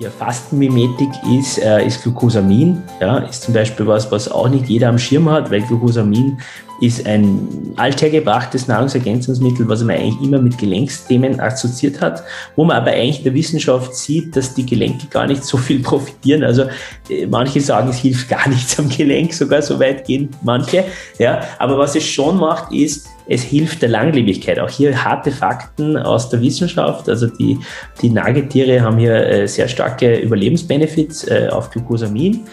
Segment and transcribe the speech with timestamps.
[0.00, 2.80] Ja, Fastenmimetik ist, äh, ist Glucosamin.
[3.00, 6.38] Ja, ist zum Beispiel was, was auch nicht jeder am Schirm hat, weil Glucosamin
[6.80, 12.22] ist ein althergebrachtes Nahrungsergänzungsmittel, was man eigentlich immer mit Gelenksthemen assoziiert hat,
[12.54, 15.80] wo man aber eigentlich in der Wissenschaft sieht, dass die Gelenke gar nicht so viel
[15.82, 16.44] profitieren.
[16.44, 16.66] Also
[17.10, 20.84] äh, manche sagen, es hilft gar nichts am Gelenk, sogar so weit gehen manche.
[21.18, 24.58] Ja, aber was es schon macht, ist, es hilft der Langlebigkeit.
[24.58, 27.08] Auch hier harte Fakten aus der Wissenschaft.
[27.08, 27.58] Also die,
[28.00, 32.46] die Nagetiere haben hier äh, sehr starke Überlebensbenefits äh, auf Glucosamin.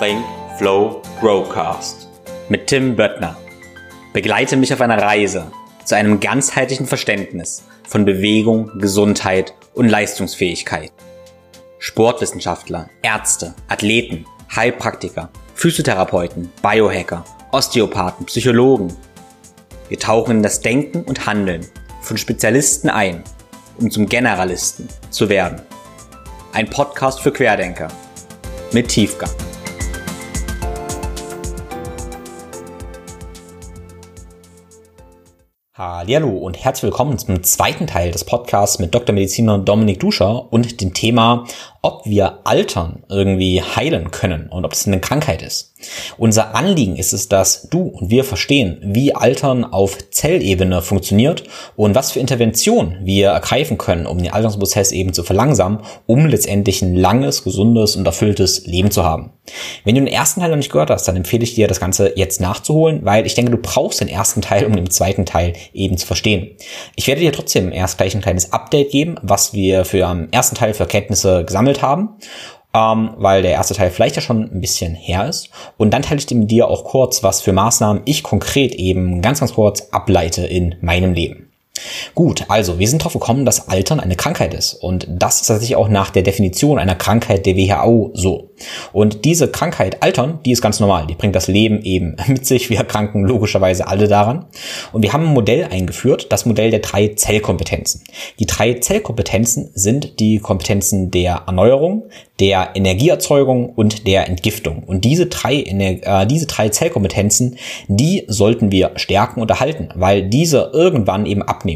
[0.00, 0.24] Think,
[0.58, 2.08] Flow, Growcast
[2.48, 3.36] mit Tim Böttner.
[4.12, 5.52] Begleite mich auf einer Reise
[5.84, 10.90] zu einem ganzheitlichen Verständnis von Bewegung, Gesundheit und Leistungsfähigkeit.
[11.78, 18.96] Sportwissenschaftler, Ärzte, Athleten, Heilpraktiker, Physiotherapeuten, Biohacker, Osteopathen, Psychologen.
[19.90, 21.66] Wir tauchen in das Denken und Handeln
[22.00, 23.22] von Spezialisten ein,
[23.78, 25.60] um zum Generalisten zu werden.
[26.54, 27.88] Ein Podcast für Querdenker
[28.72, 29.28] mit Tiefgang.
[35.74, 39.14] Hallo und herzlich willkommen zum zweiten Teil des Podcasts mit Dr.
[39.14, 41.46] Mediziner Dominik Duscher und dem Thema
[41.82, 45.74] ob wir Altern irgendwie heilen können und ob es eine Krankheit ist.
[46.18, 51.44] Unser Anliegen ist es, dass du und wir verstehen, wie Altern auf Zellebene funktioniert
[51.76, 56.82] und was für Interventionen wir ergreifen können, um den Alterungsprozess eben zu verlangsamen, um letztendlich
[56.82, 59.32] ein langes, gesundes und erfülltes Leben zu haben.
[59.84, 62.12] Wenn du den ersten Teil noch nicht gehört hast, dann empfehle ich dir, das Ganze
[62.16, 65.96] jetzt nachzuholen, weil ich denke, du brauchst den ersten Teil, um den zweiten Teil eben
[65.96, 66.56] zu verstehen.
[66.94, 70.56] Ich werde dir trotzdem erst gleich ein kleines Update geben, was wir für am ersten
[70.56, 72.16] Teil für Erkenntnisse gesammelt gesammelt haben,
[72.74, 75.50] ähm, weil der erste Teil vielleicht ja schon ein bisschen her ist.
[75.76, 79.40] Und dann teile ich mit dir auch kurz, was für Maßnahmen ich konkret eben ganz,
[79.40, 81.49] ganz kurz ableite in meinem Leben.
[82.14, 84.74] Gut, also wir sind darauf gekommen, dass Altern eine Krankheit ist.
[84.74, 88.50] Und das ist tatsächlich auch nach der Definition einer Krankheit der WHO so.
[88.92, 91.06] Und diese Krankheit Altern, die ist ganz normal.
[91.06, 92.68] Die bringt das Leben eben mit sich.
[92.70, 94.46] Wir erkranken logischerweise alle daran.
[94.92, 98.02] Und wir haben ein Modell eingeführt, das Modell der drei Zellkompetenzen.
[98.38, 102.04] Die drei Zellkompetenzen sind die Kompetenzen der Erneuerung,
[102.40, 104.82] der Energieerzeugung und der Entgiftung.
[104.84, 107.56] Und diese drei, äh, diese drei Zellkompetenzen,
[107.88, 111.69] die sollten wir stärken und erhalten, weil diese irgendwann eben abnehmen.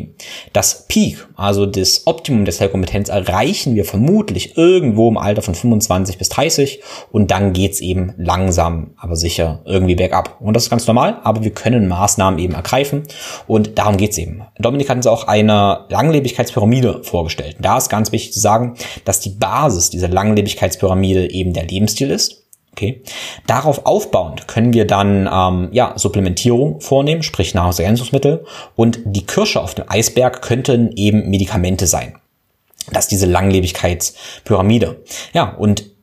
[0.52, 6.18] Das Peak, also das Optimum der Zellkompetenz, erreichen wir vermutlich irgendwo im Alter von 25
[6.18, 6.80] bis 30
[7.12, 10.40] und dann geht's eben langsam, aber sicher irgendwie bergab.
[10.40, 13.04] Und das ist ganz normal, aber wir können Maßnahmen eben ergreifen
[13.46, 14.42] und darum geht's eben.
[14.58, 17.56] Dominik hat uns auch eine Langlebigkeitspyramide vorgestellt.
[17.60, 18.74] Da ist ganz wichtig zu sagen,
[19.04, 22.43] dass die Basis dieser Langlebigkeit Abhängigkeitspyramide eben der Lebensstil ist.
[22.74, 23.02] Okay.
[23.46, 28.44] Darauf aufbauend können wir dann ähm, ja, Supplementierung vornehmen, sprich Nahrungsergänzungsmittel.
[28.74, 32.16] Und die Kirsche auf dem Eisberg könnten eben Medikamente sein.
[32.90, 35.04] Das ist diese Langlebigkeitspyramide.
[35.32, 35.93] Ja, und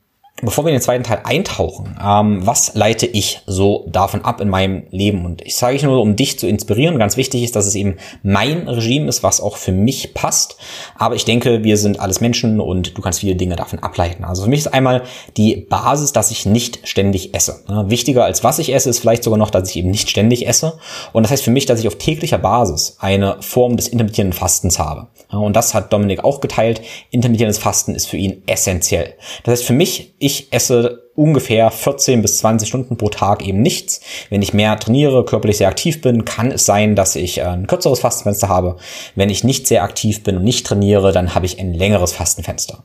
[0.44, 4.48] Bevor wir in den zweiten Teil eintauchen, ähm, was leite ich so davon ab in
[4.48, 5.24] meinem Leben?
[5.24, 6.98] Und ich sage ich nur, um dich zu inspirieren.
[6.98, 10.56] Ganz wichtig ist, dass es eben mein Regime ist, was auch für mich passt.
[10.98, 14.24] Aber ich denke, wir sind alles Menschen und du kannst viele Dinge davon ableiten.
[14.24, 15.02] Also für mich ist einmal
[15.36, 17.62] die Basis, dass ich nicht ständig esse.
[17.86, 20.76] Wichtiger als was ich esse, ist vielleicht sogar noch, dass ich eben nicht ständig esse.
[21.12, 24.80] Und das heißt für mich, dass ich auf täglicher Basis eine Form des intermittierenden Fastens
[24.80, 25.06] habe.
[25.30, 26.82] Und das hat Dominik auch geteilt.
[27.10, 29.14] Intermittierendes Fasten ist für ihn essentiell.
[29.44, 33.60] Das heißt für mich, ich ich esse ungefähr 14 bis 20 Stunden pro Tag eben
[33.60, 34.00] nichts.
[34.30, 37.66] Wenn ich mehr trainiere, körperlich sehr aktiv bin, kann es sein, dass ich äh, ein
[37.66, 38.76] kürzeres Fastenfenster habe.
[39.14, 42.84] Wenn ich nicht sehr aktiv bin und nicht trainiere, dann habe ich ein längeres Fastenfenster.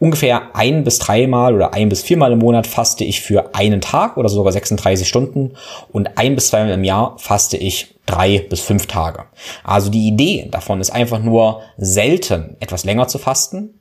[0.00, 4.16] Ungefähr ein bis dreimal oder ein bis viermal im Monat faste ich für einen Tag
[4.16, 5.52] oder sogar 36 Stunden
[5.92, 9.26] und ein bis zweimal im Jahr faste ich drei bis fünf Tage.
[9.62, 13.80] Also die Idee davon ist einfach nur selten etwas länger zu fasten,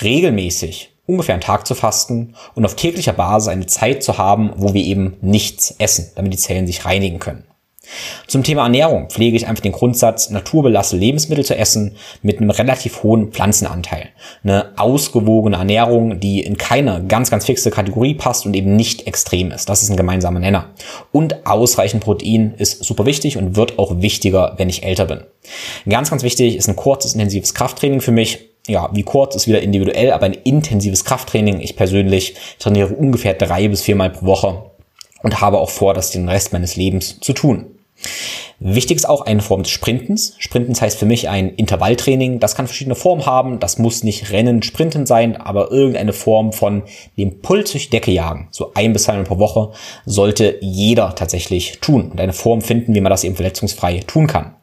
[0.00, 4.74] regelmäßig ungefähr einen Tag zu fasten und auf täglicher Basis eine Zeit zu haben, wo
[4.74, 7.44] wir eben nichts essen, damit die Zellen sich reinigen können.
[8.26, 13.02] Zum Thema Ernährung pflege ich einfach den Grundsatz, naturbelassene Lebensmittel zu essen mit einem relativ
[13.02, 14.10] hohen Pflanzenanteil.
[14.44, 19.50] Eine ausgewogene Ernährung, die in keine ganz, ganz fixe Kategorie passt und eben nicht extrem
[19.50, 19.70] ist.
[19.70, 20.74] Das ist ein gemeinsamer Nenner.
[21.12, 25.22] Und ausreichend Protein ist super wichtig und wird auch wichtiger, wenn ich älter bin.
[25.88, 29.60] Ganz, ganz wichtig ist ein kurzes, intensives Krafttraining für mich ja, wie kurz ist wieder
[29.60, 31.60] individuell, aber ein intensives Krafttraining.
[31.60, 34.62] Ich persönlich trainiere ungefähr drei bis viermal pro Woche
[35.22, 37.66] und habe auch vor, das den Rest meines Lebens zu tun.
[38.60, 40.34] Wichtig ist auch eine Form des Sprintens.
[40.38, 42.40] Sprintens heißt für mich ein Intervalltraining.
[42.40, 43.60] Das kann verschiedene Formen haben.
[43.60, 46.82] Das muss nicht Rennen, Sprinten sein, aber irgendeine Form von
[47.16, 48.48] dem Puls durch Decke jagen.
[48.50, 49.70] So ein bis zweimal pro Woche
[50.06, 54.54] sollte jeder tatsächlich tun und eine Form finden, wie man das eben verletzungsfrei tun kann.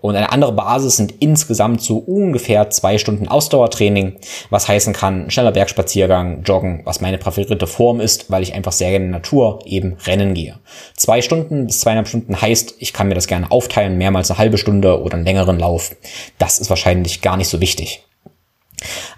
[0.00, 4.16] Und eine andere Basis sind insgesamt so ungefähr zwei Stunden Ausdauertraining,
[4.50, 8.90] was heißen kann, schneller Bergspaziergang, Joggen, was meine präferierte Form ist, weil ich einfach sehr
[8.90, 10.58] gerne in der Natur eben rennen gehe.
[10.96, 14.58] Zwei Stunden bis zweieinhalb Stunden heißt, ich kann mir das gerne aufteilen, mehrmals eine halbe
[14.58, 15.94] Stunde oder einen längeren Lauf.
[16.38, 18.04] Das ist wahrscheinlich gar nicht so wichtig.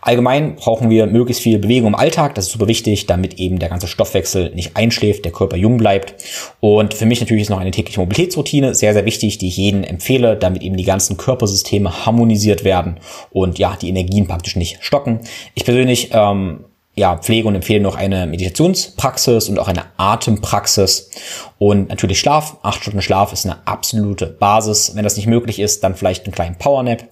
[0.00, 2.34] Allgemein brauchen wir möglichst viel Bewegung im Alltag.
[2.34, 6.14] Das ist super wichtig, damit eben der ganze Stoffwechsel nicht einschläft, der Körper jung bleibt.
[6.60, 9.84] Und für mich natürlich ist noch eine tägliche Mobilitätsroutine sehr, sehr wichtig, die ich jedem
[9.84, 12.98] empfehle, damit eben die ganzen Körpersysteme harmonisiert werden
[13.30, 15.20] und ja, die Energien praktisch nicht stocken.
[15.54, 16.64] Ich persönlich ähm,
[16.94, 21.10] ja, pflege und empfehle noch eine Meditationspraxis und auch eine Atempraxis
[21.58, 22.58] und natürlich Schlaf.
[22.62, 24.94] Acht Stunden Schlaf ist eine absolute Basis.
[24.94, 27.08] Wenn das nicht möglich ist, dann vielleicht einen kleinen Powernap.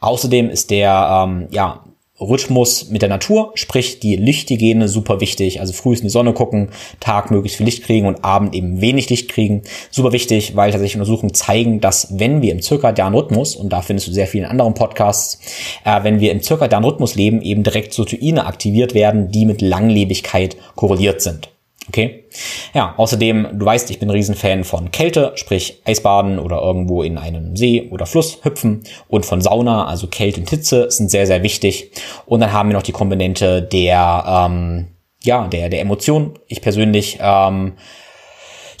[0.00, 1.84] Außerdem ist der ähm, ja,
[2.20, 5.60] Rhythmus mit der Natur, sprich die Lichthygiene super wichtig.
[5.60, 6.70] Also früh in die Sonne gucken,
[7.00, 9.62] Tag möglichst viel Licht kriegen und Abend eben wenig Licht kriegen.
[9.90, 14.08] Super wichtig, weil tatsächlich Untersuchungen zeigen, dass wenn wir im zirkadianen Rhythmus, und da findest
[14.08, 15.40] du sehr viele anderen Podcasts,
[15.84, 20.56] äh, wenn wir im zirkadianen Rhythmus leben, eben direkt Sotuine aktiviert werden, die mit Langlebigkeit
[20.76, 21.50] korreliert sind.
[21.90, 22.26] Okay.
[22.72, 27.18] Ja, außerdem, du weißt, ich bin ein Riesenfan von Kälte, sprich Eisbaden oder irgendwo in
[27.18, 31.42] einem See oder Fluss hüpfen und von Sauna, also Kälte und Hitze sind sehr, sehr
[31.42, 31.90] wichtig.
[32.26, 34.86] Und dann haben wir noch die Komponente der, ähm,
[35.24, 36.38] ja, der, der Emotion.
[36.46, 37.72] Ich persönlich ähm,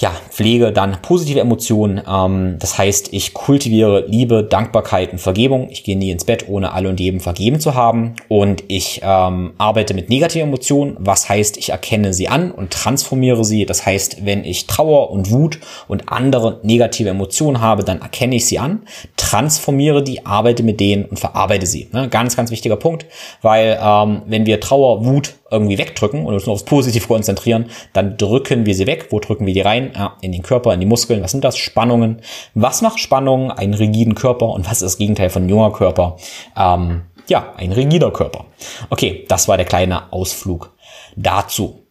[0.00, 2.00] ja, pflege dann positive Emotionen.
[2.08, 5.68] Ähm, das heißt, ich kultiviere Liebe, Dankbarkeit und Vergebung.
[5.70, 8.14] Ich gehe nie ins Bett, ohne alle und jedem vergeben zu haben.
[8.28, 13.44] Und ich ähm, arbeite mit negativen Emotionen, was heißt, ich erkenne sie an und transformiere
[13.44, 13.66] sie.
[13.66, 18.46] Das heißt, wenn ich Trauer und Wut und andere negative Emotionen habe, dann erkenne ich
[18.46, 18.82] sie an,
[19.18, 21.88] transformiere die, arbeite mit denen und verarbeite sie.
[21.92, 22.08] Ne?
[22.08, 23.04] Ganz, ganz wichtiger Punkt,
[23.42, 28.16] weil ähm, wenn wir Trauer, Wut, irgendwie wegdrücken und uns nur aufs Positive konzentrieren, dann
[28.16, 29.08] drücken wir sie weg.
[29.10, 29.92] Wo drücken wir die rein?
[29.94, 31.22] Ja, in den Körper, in die Muskeln.
[31.22, 31.58] Was sind das?
[31.58, 32.20] Spannungen.
[32.54, 33.50] Was macht Spannung?
[33.50, 34.46] Einen rigiden Körper.
[34.46, 36.16] Und was ist das Gegenteil von junger Körper?
[36.56, 38.46] Ähm, ja, ein rigider Körper.
[38.90, 40.74] Okay, das war der kleine Ausflug
[41.16, 41.86] dazu.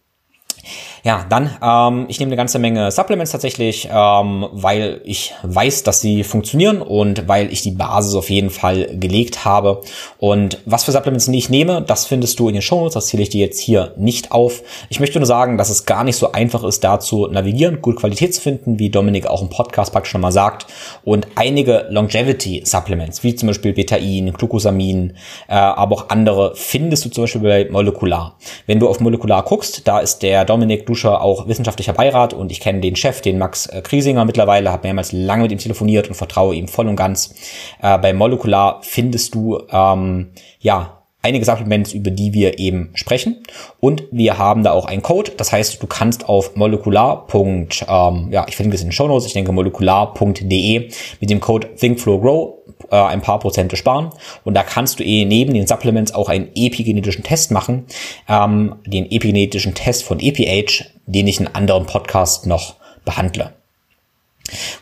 [1.04, 6.02] Ja, dann, ähm, ich nehme eine ganze Menge Supplements tatsächlich, ähm, weil ich weiß, dass
[6.02, 9.82] sie funktionieren und weil ich die Basis auf jeden Fall gelegt habe.
[10.18, 13.30] Und was für Supplements ich nehme, das findest du in den Show das zähle ich
[13.30, 14.62] dir jetzt hier nicht auf.
[14.90, 18.00] Ich möchte nur sagen, dass es gar nicht so einfach ist, da zu navigieren, gute
[18.00, 20.68] Qualität zu finden, wie Dominik auch im Podcast praktisch schon mal sagt.
[21.04, 25.14] Und einige Longevity-Supplements, wie zum Beispiel Betain, Glucosamin,
[25.48, 28.38] äh, aber auch andere, findest du zum Beispiel bei Molekular.
[28.66, 32.60] Wenn du auf Molekular guckst, da ist der Dominik Duscher auch wissenschaftlicher Beirat und ich
[32.60, 36.16] kenne den Chef, den Max äh, Kriesinger mittlerweile, habe mehrmals lange mit ihm telefoniert und
[36.16, 37.36] vertraue ihm voll und ganz.
[37.82, 43.44] Äh, bei Molekular findest du ähm, ja einige Supplements, über die wir eben sprechen.
[43.80, 45.32] Und wir haben da auch einen Code.
[45.38, 47.28] Das heißt, du kannst auf molekular.
[47.34, 49.26] Ähm, ja, ich verlinke das in den Show Notes.
[49.26, 50.90] Ich denke molekular.de
[51.20, 54.10] mit dem Code ThinkFlowGrow äh, ein paar Prozente sparen.
[54.44, 57.86] Und da kannst du eh neben den Supplements auch einen epigenetischen Test machen.
[58.28, 63.59] Ähm, den epigenetischen Test von EPH, den ich in anderen Podcasts noch behandle.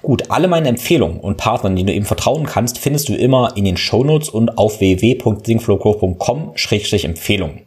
[0.02, 3.66] Gut, alle meine Empfehlungen und Partnern, denen du eben vertrauen kannst, findest du immer in
[3.66, 7.62] den Shownotes und auf www.thinkflowgrowth.com-empfehlungen.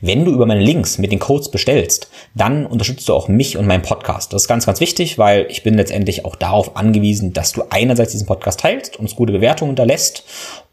[0.00, 3.66] Wenn du über meine Links mit den Codes bestellst, dann unterstützt du auch mich und
[3.66, 4.32] meinen Podcast.
[4.32, 8.12] Das ist ganz, ganz wichtig, weil ich bin letztendlich auch darauf angewiesen, dass du einerseits
[8.12, 10.24] diesen Podcast teilst, uns gute Bewertungen unterlässt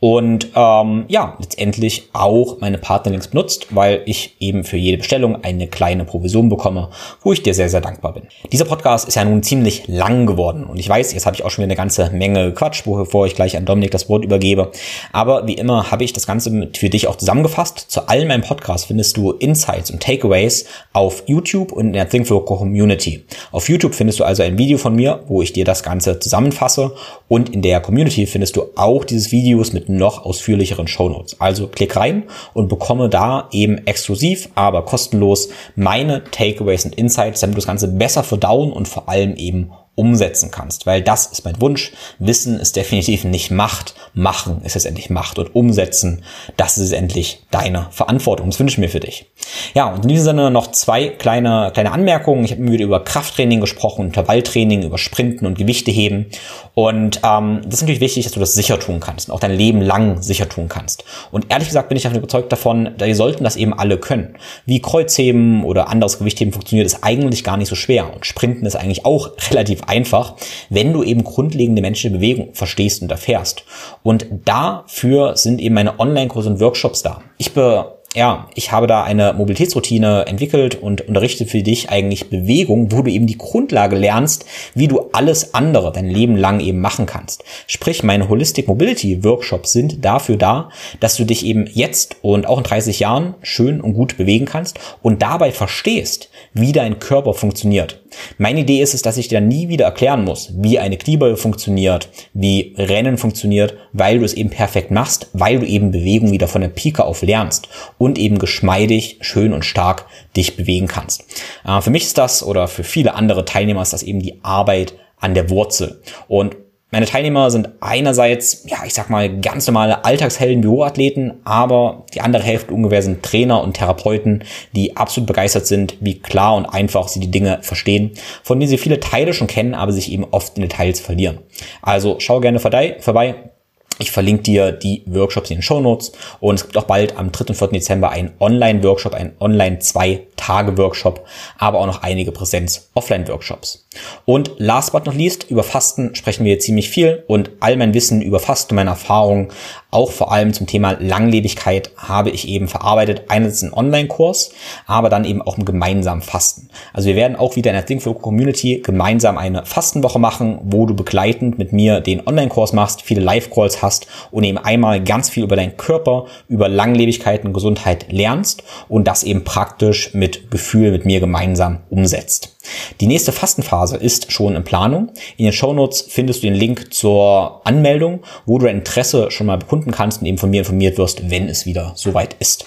[0.03, 5.67] und ähm, ja, letztendlich auch meine Partnerlinks benutzt, weil ich eben für jede Bestellung eine
[5.67, 6.89] kleine Provision bekomme,
[7.21, 8.23] wo ich dir sehr, sehr dankbar bin.
[8.51, 11.51] Dieser Podcast ist ja nun ziemlich lang geworden und ich weiß, jetzt habe ich auch
[11.51, 14.73] schon wieder eine ganze Menge Quatsch, bevor ich gleich an Dominik das Wort übergebe.
[15.13, 17.85] Aber wie immer habe ich das Ganze für dich auch zusammengefasst.
[17.87, 22.41] Zu all meinem Podcast findest du Insights und Takeaways auf YouTube und in der Thinkflow
[22.41, 23.23] Community.
[23.53, 26.91] Auf YouTube findest du also ein Video von mir, wo ich dir das Ganze zusammenfasse
[27.29, 31.39] und in der Community findest du auch dieses Videos mit noch ausführlicheren Shownotes.
[31.39, 32.23] Also klick rein
[32.53, 37.87] und bekomme da eben exklusiv, aber kostenlos meine Takeaways und Insights, damit du das Ganze
[37.87, 41.91] besser verdauen und vor allem eben umsetzen kannst, weil das ist mein Wunsch.
[42.17, 46.23] Wissen ist definitiv nicht Macht, machen ist es endlich Macht und umsetzen,
[46.57, 48.49] das ist endlich deine Verantwortung.
[48.49, 49.27] Das wünsche ich mir für dich.
[49.75, 52.43] Ja, und in diesem Sinne noch zwei kleine, kleine Anmerkungen.
[52.43, 56.27] Ich habe wieder über Krafttraining gesprochen, Intervalltraining, über Sprinten und Gewichte heben.
[56.73, 59.51] Und ähm, das ist natürlich wichtig, dass du das sicher tun kannst und auch dein
[59.51, 61.03] Leben lang sicher tun kannst.
[61.31, 64.35] Und ehrlich gesagt bin ich davon überzeugt davon, wir sollten das eben alle können.
[64.65, 68.11] Wie Kreuzheben oder anderes Gewichtheben funktioniert, ist eigentlich gar nicht so schwer.
[68.13, 70.35] Und Sprinten ist eigentlich auch relativ einfach,
[70.69, 73.63] wenn du eben grundlegende menschliche Bewegung verstehst und erfährst.
[74.03, 77.21] Und dafür sind eben meine Online-Kurse und Workshops da.
[77.37, 82.91] Ich be ja, ich habe da eine Mobilitätsroutine entwickelt und unterrichte für dich eigentlich Bewegung,
[82.91, 87.07] wo du eben die Grundlage lernst, wie du alles andere dein Leben lang eben machen
[87.07, 87.43] kannst.
[87.65, 92.59] Sprich, meine Holistic Mobility Workshops sind dafür da, dass du dich eben jetzt und auch
[92.59, 98.01] in 30 Jahren schön und gut bewegen kannst und dabei verstehst, wie dein Körper funktioniert.
[98.37, 102.09] Meine Idee ist es, dass ich dir nie wieder erklären muss, wie eine Kniebeuge funktioniert,
[102.33, 106.61] wie Rennen funktioniert, weil du es eben perfekt machst, weil du eben Bewegung wieder von
[106.61, 107.67] der Pike auf lernst
[107.97, 110.05] und eben geschmeidig, schön und stark
[110.35, 111.25] dich bewegen kannst.
[111.65, 114.93] Äh, für mich ist das oder für viele andere Teilnehmer ist das eben die Arbeit
[115.19, 116.01] an der Wurzel.
[116.27, 116.55] Und
[116.93, 122.43] meine Teilnehmer sind einerseits, ja, ich sag mal, ganz normale Alltagshelden, Büroathleten, aber die andere
[122.43, 124.43] Hälfte ungefähr sind Trainer und Therapeuten,
[124.75, 128.11] die absolut begeistert sind, wie klar und einfach sie die Dinge verstehen,
[128.43, 131.39] von denen sie viele Teile schon kennen, aber sich eben oft in Details verlieren.
[131.81, 133.52] Also schau gerne vorbei, vorbei
[133.99, 137.31] ich verlinke dir die Workshops in den Show Notes und es gibt auch bald am
[137.31, 137.45] 3.
[137.49, 137.67] und 4.
[137.69, 141.25] Dezember einen Online-Workshop, einen Online-2-Tage-Workshop,
[141.57, 143.87] aber auch noch einige Präsenz-Offline-Workshops.
[144.25, 148.21] Und last but not least, über Fasten sprechen wir ziemlich viel und all mein Wissen
[148.21, 149.49] über Fasten, meine Erfahrungen,
[149.93, 153.23] auch vor allem zum Thema Langlebigkeit habe ich eben verarbeitet.
[153.27, 154.51] Einerseits einen Online-Kurs,
[154.85, 156.69] aber dann eben auch im gemeinsamen Fasten.
[156.93, 160.85] Also wir werden auch wieder in der Think for Community gemeinsam eine Fastenwoche machen, wo
[160.85, 165.43] du begleitend mit mir den Online-Kurs machst, viele Live-Calls hast und eben einmal ganz viel
[165.43, 171.05] über deinen Körper, über Langlebigkeit und Gesundheit lernst und das eben praktisch mit Gefühl mit
[171.05, 172.57] mir gemeinsam umsetzt.
[172.99, 175.11] Die nächste Fastenphase ist schon in Planung.
[175.37, 179.57] In den Shownotes findest du den Link zur Anmeldung, wo du dein Interesse schon mal
[179.57, 182.65] bekunden kannst und eben von mir informiert wirst, wenn es wieder soweit ist.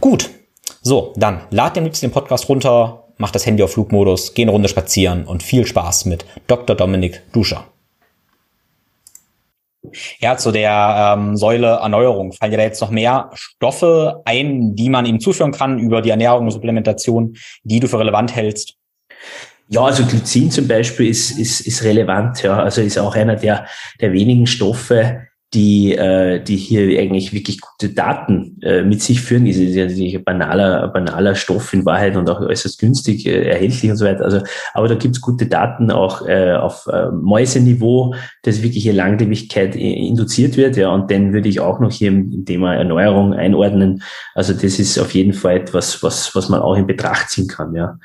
[0.00, 0.30] Gut,
[0.82, 4.52] so, dann lad am liebsten den Podcast runter, mach das Handy auf Flugmodus, geh eine
[4.52, 6.76] Runde spazieren und viel Spaß mit Dr.
[6.76, 7.64] Dominik Duscher.
[10.18, 12.32] Ja, zu der ähm, Säule Erneuerung.
[12.32, 16.10] Fallen dir da jetzt noch mehr Stoffe ein, die man ihm zuführen kann über die
[16.10, 18.77] Ernährung und Supplementation, die du für relevant hältst?
[19.68, 22.62] Ja, also Glycin zum Beispiel ist, ist, ist relevant, ja.
[22.62, 23.66] Also ist auch einer der,
[24.00, 29.46] der wenigen Stoffe, die, äh, die hier eigentlich wirklich gute Daten äh, mit sich führen.
[29.46, 33.96] Ist ja ein banaler, banaler Stoff in Wahrheit und auch äußerst günstig äh, erhältlich und
[33.96, 34.24] so weiter.
[34.24, 34.42] Also,
[34.74, 40.58] aber da gibt's gute Daten auch äh, auf äh, Mäuseniveau, dass wirklich hier Langlebigkeit induziert
[40.58, 40.76] wird.
[40.76, 44.02] Ja, und den würde ich auch noch hier im, im Thema Erneuerung einordnen.
[44.34, 47.74] Also das ist auf jeden Fall etwas, was, was man auch in Betracht ziehen kann.
[47.74, 47.98] Ja.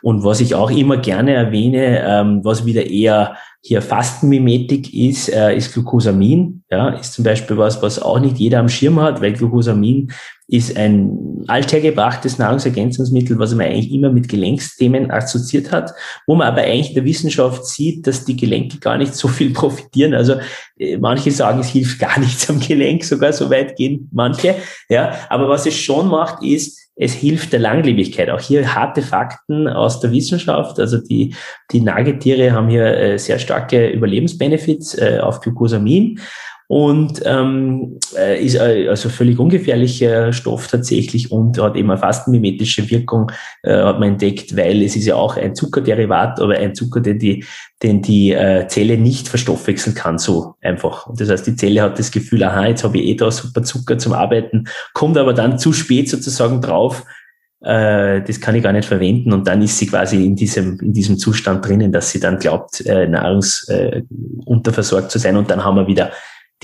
[0.00, 5.56] Und was ich auch immer gerne erwähne, ähm, was wieder eher hier Fastenmimetik ist, äh,
[5.56, 6.62] ist Glucosamin.
[6.70, 10.12] Ja, ist zum Beispiel was, was auch nicht jeder am Schirm hat, weil Glucosamin
[10.48, 15.94] ist ein althergebrachtes Nahrungsergänzungsmittel, was man eigentlich immer mit Gelenksthemen assoziiert hat,
[16.26, 19.54] wo man aber eigentlich in der Wissenschaft sieht, dass die Gelenke gar nicht so viel
[19.54, 20.12] profitieren.
[20.12, 20.34] Also
[20.78, 24.56] äh, manche sagen, es hilft gar nichts am Gelenk, sogar so weit gehen manche.
[24.90, 28.30] Ja, aber was es schon macht, ist, es hilft der Langlebigkeit.
[28.30, 30.78] Auch hier harte Fakten aus der Wissenschaft.
[30.78, 31.34] Also die,
[31.72, 36.20] die Nagetiere haben hier äh, sehr starke Überlebensbenefits äh, auf Glucosamin
[36.66, 42.88] und ähm, äh, ist äh, also völlig ungefährlicher Stoff tatsächlich und hat eben eine fastenmimetische
[42.90, 43.30] Wirkung,
[43.62, 47.18] äh, hat man entdeckt, weil es ist ja auch ein Zuckerderivat, aber ein Zucker, den
[47.18, 47.44] die,
[47.82, 51.06] den die äh, Zelle nicht verstoffwechseln kann, so einfach.
[51.06, 53.62] Und das heißt, die Zelle hat das Gefühl, aha, jetzt habe ich eh da super
[53.62, 57.04] Zucker zum Arbeiten, kommt aber dann zu spät sozusagen drauf,
[57.64, 60.92] äh, das kann ich gar nicht verwenden und dann ist sie quasi in diesem, in
[60.92, 65.76] diesem Zustand drinnen, dass sie dann glaubt, äh, nahrungsunterversorgt äh, zu sein und dann haben
[65.76, 66.12] wir wieder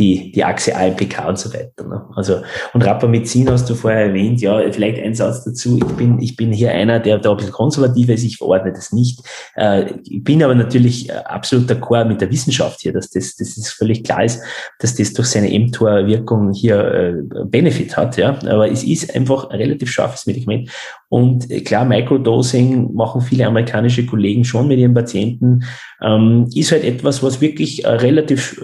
[0.01, 1.87] die, die Achse AMPK und so weiter.
[1.87, 2.03] Ne?
[2.17, 2.41] Also,
[2.73, 5.77] und Rapamycin hast du vorher erwähnt, ja, vielleicht ein Satz dazu.
[5.77, 8.93] Ich bin, ich bin hier einer, der da ein bisschen konservativer ist, ich verordne das
[8.93, 9.21] nicht.
[9.57, 13.59] Äh, ich bin aber natürlich äh, absolut d'accord mit der Wissenschaft hier, dass das, das
[13.59, 14.41] ist völlig klar ist,
[14.79, 18.39] dass das durch seine mTOR-Wirkung hier äh, Benefit hat, ja.
[18.49, 20.71] Aber es ist einfach ein relativ scharfes Medikament.
[21.11, 25.65] Und äh, klar, Microdosing machen viele amerikanische Kollegen schon mit ihren Patienten,
[26.03, 28.61] ähm, ist halt etwas, was wirklich äh, relativ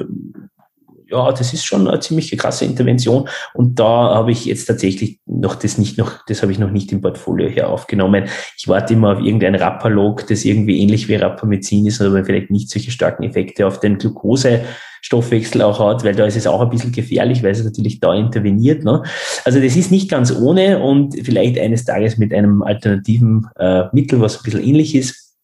[1.08, 3.28] ja, das ist schon eine ziemlich krasse Intervention.
[3.54, 6.90] Und da habe ich jetzt tatsächlich noch das nicht noch, das habe ich noch nicht
[6.92, 8.24] im Portfolio hier aufgenommen.
[8.56, 12.70] Ich warte immer auf irgendein Rapalog, das irgendwie ähnlich wie Rapamycin ist, aber vielleicht nicht
[12.70, 16.92] solche starken Effekte auf den Glukosestoffwechsel auch hat, weil da ist es auch ein bisschen
[16.92, 18.82] gefährlich, weil es natürlich da interveniert.
[18.82, 19.02] Ne?
[19.44, 24.20] Also das ist nicht ganz ohne und vielleicht eines Tages mit einem alternativen äh, Mittel,
[24.20, 25.36] was ein bisschen ähnlich ist,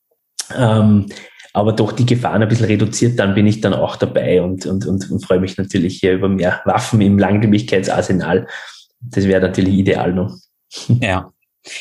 [0.57, 1.07] ähm,
[1.52, 4.87] aber doch die Gefahren ein bisschen reduziert, dann bin ich dann auch dabei und, und,
[4.87, 8.47] und, und freue mich natürlich hier über mehr Waffen im Langlebigkeitsarsenal.
[9.00, 10.37] Das wäre natürlich ideal noch.
[11.00, 11.32] Ja.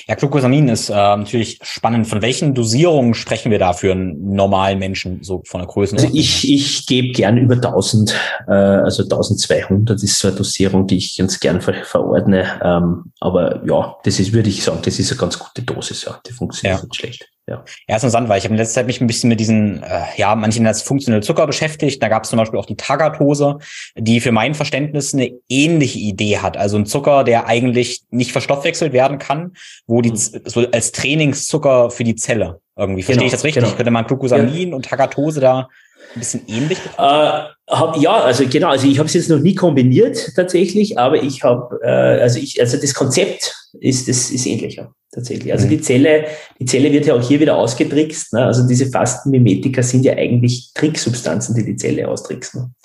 [0.07, 2.05] Ja, Glucosamin ist äh, natürlich spannend.
[2.05, 5.95] Von welchen Dosierungen sprechen wir da für einen normalen Menschen, so von der Größe?
[5.95, 8.13] Also ich, ich gebe gern über 1000,
[8.47, 12.59] äh, also 1200 ist so eine Dosierung, die ich ganz gern ver verordne.
[12.63, 16.19] Ähm, aber ja, das ist, würde ich sagen, das ist eine ganz gute Dosis, ja.
[16.27, 16.85] Die funktioniert ja.
[16.85, 17.30] nicht schlecht.
[17.47, 17.65] Ja.
[17.87, 20.03] ja, ist interessant, weil ich habe in letzter Zeit mich ein bisschen mit diesen, äh,
[20.15, 22.01] ja, manchen als funktionelle Zucker beschäftigt.
[22.01, 23.57] Da gab es zum Beispiel auch die Tagatose,
[23.95, 26.55] die für mein Verständnis eine ähnliche Idee hat.
[26.55, 29.53] Also ein Zucker, der eigentlich nicht verstoffwechselt werden kann,
[29.87, 30.41] wo die mhm.
[30.45, 33.01] so als Trainingszucker für die Zelle irgendwie.
[33.01, 33.63] Verstehe genau, ich das richtig?
[33.63, 33.75] Genau.
[33.75, 34.75] Könnte man Glucosamin ja.
[34.75, 35.67] und Tagatose da
[36.13, 36.77] ein bisschen ähnlich?
[36.97, 41.23] Äh, hab, ja, also genau, also ich habe es jetzt noch nie kombiniert tatsächlich, aber
[41.23, 45.51] ich habe, äh, also ich, also das Konzept ist, das ist ähnlicher tatsächlich.
[45.51, 45.69] Also mhm.
[45.71, 46.25] die Zelle,
[46.59, 48.33] die Zelle wird ja auch hier wieder ausgetrickst.
[48.33, 48.45] Ne?
[48.45, 52.75] Also diese Fastenmimetika sind ja eigentlich Tricksubstanzen, die die Zelle austricksen.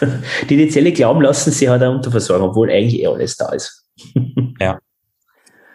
[0.48, 3.84] die die Zelle glauben lassen, sie hat eine Unterversorgung, obwohl eigentlich eh alles da ist.
[4.60, 4.78] ja.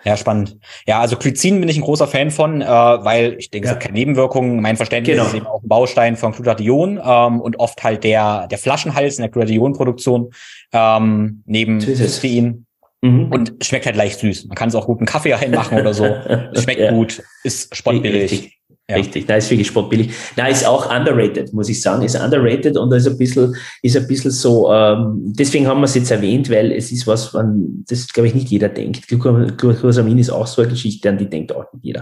[0.05, 0.57] Ja, spannend.
[0.85, 3.71] Ja, also Glycin bin ich ein großer Fan von, äh, weil ich denke, ja.
[3.71, 4.61] es hat keine Nebenwirkungen.
[4.61, 5.27] Mein Verständnis genau.
[5.27, 9.23] ist eben auch ein Baustein von Glutathion ähm, und oft halt der, der Flaschenhals in
[9.23, 10.31] der Glutathionproduktion
[10.73, 12.67] ähm, neben Cystein.
[13.01, 13.31] Mhm.
[13.31, 14.45] Und schmeckt halt leicht süß.
[14.45, 16.05] Man kann es auch gut einen Kaffee reinmachen oder so.
[16.53, 16.91] schmeckt ja.
[16.91, 18.59] gut, ist spottbillig.
[18.87, 18.97] Richtig.
[18.97, 19.03] Ja.
[19.03, 20.11] Richtig, da ist wirklich sportbillig.
[20.35, 24.05] Da ist auch underrated, muss ich sagen, ist underrated und ist ein bisschen, ist ein
[24.05, 28.07] bisschen so, ähm, deswegen haben wir es jetzt erwähnt, weil es ist was, man, das
[28.07, 29.07] glaube ich nicht jeder denkt.
[29.07, 32.01] Glucosamin ist auch so eine Geschichte, an die denkt auch nicht jeder.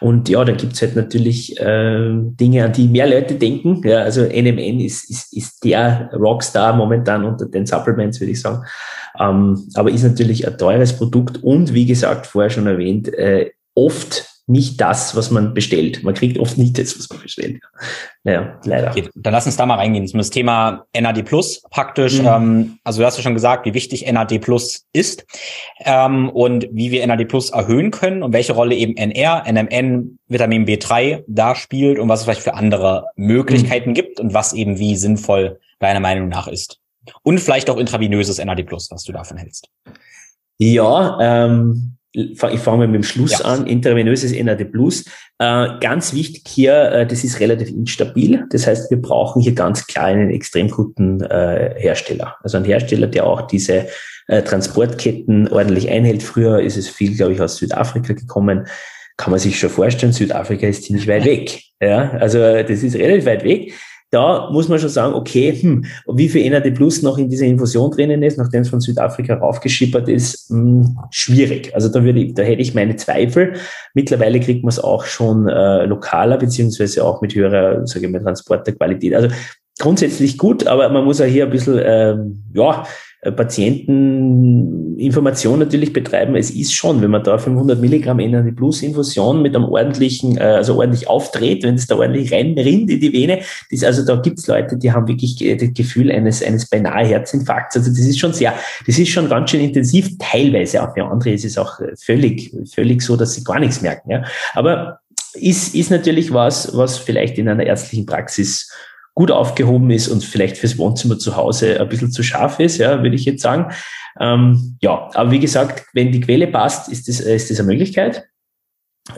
[0.00, 3.80] Und ja, da gibt's halt natürlich äh, Dinge, an die mehr Leute denken.
[3.84, 8.64] Ja, also NMN ist, ist, ist der Rockstar momentan unter den Supplements, würde ich sagen.
[9.20, 14.33] Ähm, aber ist natürlich ein teures Produkt und wie gesagt, vorher schon erwähnt, äh, oft
[14.46, 16.02] nicht das, was man bestellt.
[16.02, 17.62] Man kriegt oft nicht das, was man bestellt.
[18.24, 18.90] Naja, leider.
[18.90, 20.06] Okay, dann lass uns da mal reingehen.
[20.12, 22.20] Das Thema NAD Plus praktisch.
[22.20, 22.26] Mhm.
[22.26, 25.24] Ähm, also du hast ja schon gesagt, wie wichtig NAD Plus ist
[25.80, 30.66] ähm, und wie wir NAD Plus erhöhen können und welche Rolle eben NR, NMN, Vitamin
[30.66, 33.94] B3 da spielt und was es vielleicht für andere Möglichkeiten mhm.
[33.94, 36.80] gibt und was eben wie sinnvoll deiner Meinung nach ist.
[37.22, 39.68] Und vielleicht auch intravenöses NAD Plus, was du davon hältst.
[40.58, 43.40] Ja, ähm, ich fange mal mit dem Schluss ja.
[43.40, 44.60] an, intravenöses NAD+.
[45.38, 48.44] Äh, ganz wichtig hier, äh, das ist relativ instabil.
[48.50, 52.36] Das heißt, wir brauchen hier ganz klar einen extrem guten äh, Hersteller.
[52.42, 53.88] Also ein Hersteller, der auch diese
[54.28, 56.22] äh, Transportketten ordentlich einhält.
[56.22, 58.66] Früher ist es viel, glaube ich, aus Südafrika gekommen.
[59.16, 61.62] Kann man sich schon vorstellen, Südafrika ist ziemlich weit weg.
[61.80, 63.74] Ja, also das ist relativ weit weg
[64.14, 67.90] da muss man schon sagen, okay, hm, wie viel NAD Plus noch in dieser Infusion
[67.90, 71.74] drinnen ist, nachdem es von Südafrika raufgeschippert ist, hm, schwierig.
[71.74, 73.54] Also da würde ich, da hätte ich meine Zweifel.
[73.92, 78.22] Mittlerweile kriegt man es auch schon äh, lokaler, beziehungsweise auch mit höherer, sage ich mal,
[78.22, 79.14] Transporterqualität.
[79.14, 79.34] Also
[79.80, 82.86] grundsätzlich gut, aber man muss auch hier ein bisschen, ähm, ja,
[83.30, 86.36] Patienteninformation natürlich betreiben.
[86.36, 90.42] Es ist schon, wenn man da 500 Milligramm NAD Plus Infusion mit einem ordentlichen, äh,
[90.42, 94.46] also ordentlich aufdreht, wenn es da ordentlich reinrinnt in die Vene, das, also da gibt's
[94.46, 97.76] Leute, die haben wirklich das Gefühl eines, eines beinahe Herzinfarkts.
[97.76, 98.54] Also das ist schon sehr,
[98.86, 103.02] das ist schon ganz schön intensiv, teilweise auch für andere ist es auch völlig, völlig
[103.02, 104.10] so, dass sie gar nichts merken.
[104.10, 104.24] Ja.
[104.54, 105.00] Aber
[105.34, 108.70] ist, ist natürlich was, was vielleicht in einer ärztlichen Praxis
[109.14, 113.02] gut aufgehoben ist und vielleicht fürs Wohnzimmer zu Hause ein bisschen zu scharf ist, ja,
[113.02, 113.72] würde ich jetzt sagen.
[114.20, 118.24] Ähm, ja, aber wie gesagt, wenn die Quelle passt, ist das, ist das eine Möglichkeit.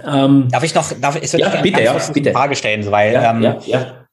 [0.04, 2.32] Ähm, darf ich noch, darf ich, ja, bitte, ja, bitte.
[2.32, 4.05] Frage stellen, weil ja, ähm, ja, ja.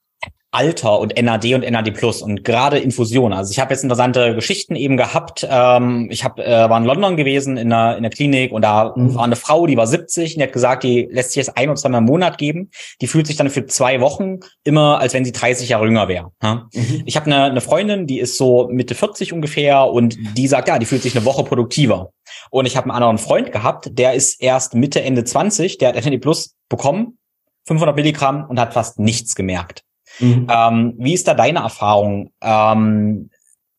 [0.53, 3.33] Alter und NAD und NAD Plus und gerade Infusion.
[3.33, 5.47] Also ich habe jetzt interessante Geschichten eben gehabt.
[5.49, 8.93] Ähm, ich hab, äh, war in London gewesen in der, in der Klinik und da
[8.95, 9.15] mhm.
[9.15, 11.69] war eine Frau, die war 70 und die hat gesagt, die lässt sich jetzt ein
[11.69, 12.69] oder zweimal im Monat geben.
[13.01, 16.31] Die fühlt sich dann für zwei Wochen immer, als wenn sie 30 Jahre jünger wäre.
[16.43, 16.67] Ja?
[16.71, 17.01] Mhm.
[17.05, 20.77] Ich habe eine, eine Freundin, die ist so Mitte 40 ungefähr und die sagt, ja,
[20.77, 22.11] die fühlt sich eine Woche produktiver.
[22.51, 26.05] Und ich habe einen anderen Freund gehabt, der ist erst Mitte, Ende 20, der hat
[26.05, 27.17] NAD Plus bekommen,
[27.65, 29.83] 500 Milligramm und hat fast nichts gemerkt.
[30.19, 30.47] Mhm.
[30.51, 33.29] Ähm, wie ist da deine Erfahrung ähm,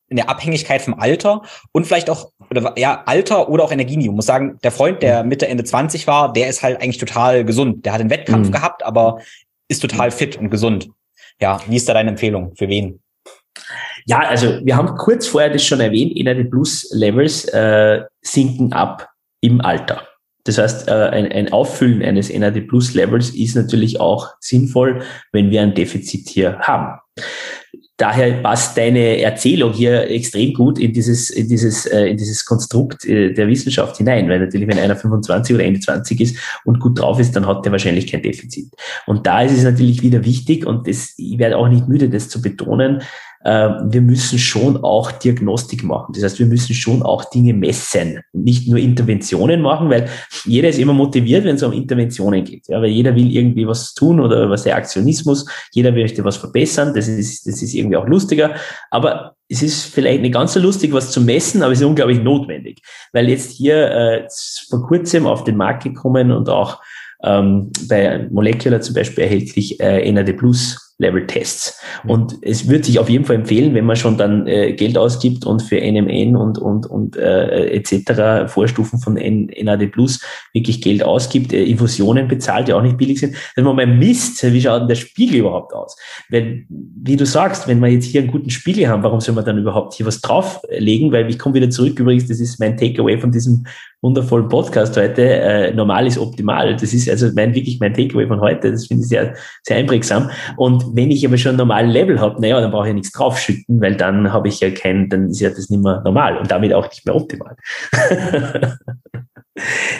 [0.08, 1.42] in der Abhängigkeit vom Alter
[1.72, 4.12] und vielleicht auch, oder ja, Alter oder auch Energieniveau?
[4.12, 5.28] Ich muss sagen, der Freund, der mhm.
[5.28, 7.84] Mitte, Ende 20 war, der ist halt eigentlich total gesund.
[7.84, 8.52] Der hat einen Wettkampf mhm.
[8.52, 9.20] gehabt, aber
[9.68, 10.90] ist total fit und gesund.
[11.40, 12.54] Ja, wie ist da deine Empfehlung?
[12.56, 13.00] Für wen?
[14.06, 19.08] Ja, also wir haben kurz vorher das schon erwähnt, Energy Plus Levels äh, sinken ab
[19.40, 20.06] im Alter.
[20.44, 25.02] Das heißt, äh, ein, Auffüllen eines NAD Plus Levels ist natürlich auch sinnvoll,
[25.32, 26.98] wenn wir ein Defizit hier haben.
[27.96, 33.04] Daher passt deine Erzählung hier extrem gut in dieses, in dieses, äh, in dieses Konstrukt
[33.04, 36.98] äh, der Wissenschaft hinein, weil natürlich, wenn einer 25 oder Ende 20 ist und gut
[36.98, 38.66] drauf ist, dann hat der wahrscheinlich kein Defizit.
[39.06, 42.28] Und da ist es natürlich wieder wichtig, und das, ich werde auch nicht müde, das
[42.28, 43.02] zu betonen,
[43.44, 46.12] wir müssen schon auch Diagnostik machen.
[46.14, 50.08] Das heißt, wir müssen schon auch Dinge messen, nicht nur Interventionen machen, weil
[50.46, 52.68] jeder ist immer motiviert, wenn es um Interventionen geht.
[52.68, 56.94] Ja, weil jeder will irgendwie was tun oder was der Aktionismus, jeder möchte was verbessern,
[56.94, 58.54] das ist, das ist irgendwie auch lustiger.
[58.90, 62.22] Aber es ist vielleicht nicht ganz so lustig, was zu messen, aber es ist unglaublich
[62.22, 62.80] notwendig.
[63.12, 64.28] Weil jetzt hier äh,
[64.70, 66.80] vor kurzem auf den Markt gekommen und auch
[67.22, 71.80] ähm, bei Molecular zum Beispiel erhältlich äh, NAD Plus Level Tests.
[72.04, 72.10] Mhm.
[72.10, 75.44] Und es wird sich auf jeden Fall empfehlen, wenn man schon dann äh, Geld ausgibt
[75.44, 78.50] und für NMN und, und, und äh, etc.
[78.52, 80.20] Vorstufen von N NAD Plus
[80.52, 84.42] wirklich Geld ausgibt, äh, Infusionen bezahlt, die auch nicht billig sind, dass man mal misst,
[84.52, 85.96] wie schaut denn der Spiegel überhaupt aus?
[86.30, 89.44] Weil, wie du sagst, wenn wir jetzt hier einen guten Spiegel haben, warum soll man
[89.44, 91.10] dann überhaupt hier was drauflegen?
[91.10, 93.64] Weil ich komme wieder zurück, übrigens, das ist mein Takeaway von diesem
[94.04, 95.22] wundervollen Podcast heute.
[95.22, 96.76] Äh, normal ist optimal.
[96.76, 98.70] Das ist also mein, wirklich mein Takeaway von heute.
[98.70, 100.30] Das finde ich sehr, sehr einprägsam.
[100.58, 103.12] Und wenn ich aber schon ein normales Level habe, naja, dann brauche ich ja nichts
[103.12, 106.50] draufschütten, weil dann habe ich ja kein, dann ist ja das nicht mehr normal und
[106.50, 107.56] damit auch nicht mehr optimal.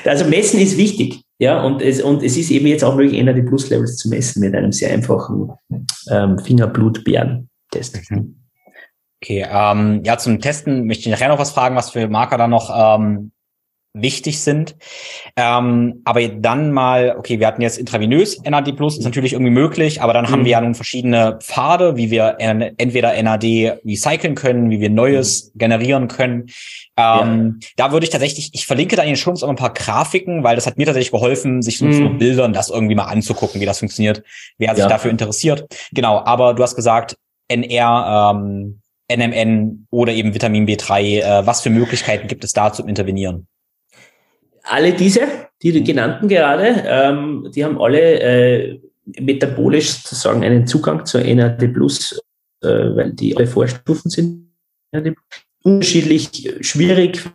[0.05, 1.23] also messen ist wichtig.
[1.39, 4.41] Ja, und es, und es ist eben jetzt auch möglich, NAD Plus Levels zu messen
[4.41, 5.51] mit einem sehr einfachen
[6.11, 8.11] ähm, Fingerblut-Bären-Test.
[8.11, 8.37] Mhm.
[9.23, 12.47] Okay, ähm, ja, zum Testen möchte ich nachher noch was fragen, was für Marker da
[12.47, 13.33] noch ähm,
[13.95, 14.77] wichtig sind.
[15.37, 20.03] Ähm, aber dann mal, okay, wir hatten jetzt intravenös NAD Plus, ist natürlich irgendwie möglich,
[20.03, 20.31] aber dann mhm.
[20.31, 23.45] haben wir ja nun verschiedene Pfade, wie wir entweder NAD
[23.87, 25.59] recyceln können, wie wir Neues mhm.
[25.59, 26.47] generieren können.
[26.97, 27.69] Ähm, ja.
[27.77, 30.57] Da würde ich tatsächlich, ich verlinke da in den Shows auch ein paar Grafiken, weil
[30.57, 32.19] das hat mir tatsächlich geholfen, sich so mhm.
[32.19, 34.25] Bildern das irgendwie mal anzugucken, wie das funktioniert,
[34.59, 34.75] wer ja.
[34.75, 35.67] sich dafür interessiert.
[35.93, 37.17] Genau, aber du hast gesagt,
[37.49, 38.81] NR, ähm,
[39.13, 43.47] NMN oder eben Vitamin B3, äh, was für Möglichkeiten gibt es da zum Intervenieren?
[44.65, 45.23] Alle diese,
[45.63, 48.81] die du genannten gerade, ähm, die haben alle äh,
[49.21, 52.21] metabolisch sozusagen einen Zugang zur NAD Plus,
[52.63, 54.51] äh, weil die alle Vorstufen sind.
[55.63, 57.33] Unterschiedlich schwierig für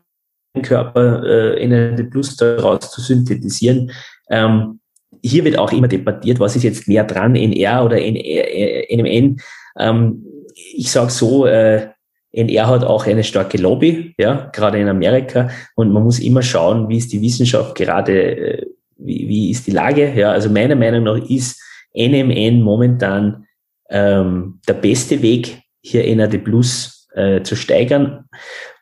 [0.56, 1.24] den Körper
[1.58, 3.92] äh, NAD Plus daraus zu synthetisieren.
[4.30, 4.80] Ähm,
[5.22, 9.42] hier wird auch immer debattiert, was ist jetzt näher dran, NR oder NMN.
[9.78, 11.90] Ähm, ich sage so, äh,
[12.32, 15.50] NR hat auch eine starke Lobby, ja, gerade in Amerika.
[15.76, 18.66] Und man muss immer schauen, wie ist die Wissenschaft gerade, äh,
[18.98, 20.14] wie, wie ist die Lage.
[20.16, 21.60] Ja, also meiner Meinung nach ist
[21.96, 23.46] NMN momentan
[23.90, 28.26] ähm, der beste Weg, hier NAD Plus äh, zu steigern.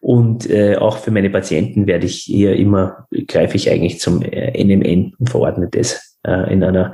[0.02, 4.62] Und äh, auch für meine Patienten werde ich hier immer, greife ich eigentlich zum äh,
[4.62, 6.94] NMN und verordne das äh, in einer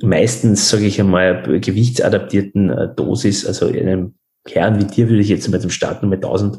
[0.00, 4.14] meistens, sage ich einmal, gewichtsadaptierten äh, Dosis, also in einem
[4.48, 6.58] Herren wie dir würde ich jetzt mal zum Starten mit 1000,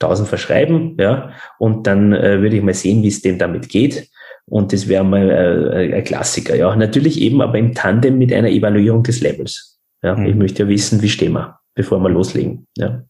[0.00, 4.08] 1000 verschreiben, ja, und dann äh, würde ich mal sehen, wie es dem damit geht.
[4.48, 6.74] Und das wäre mal äh, ein Klassiker, ja.
[6.76, 9.80] Natürlich eben aber im Tandem mit einer Evaluierung des Levels.
[10.02, 10.26] Ja, mhm.
[10.26, 13.02] ich möchte ja wissen, wie stehen wir, bevor wir loslegen, ja.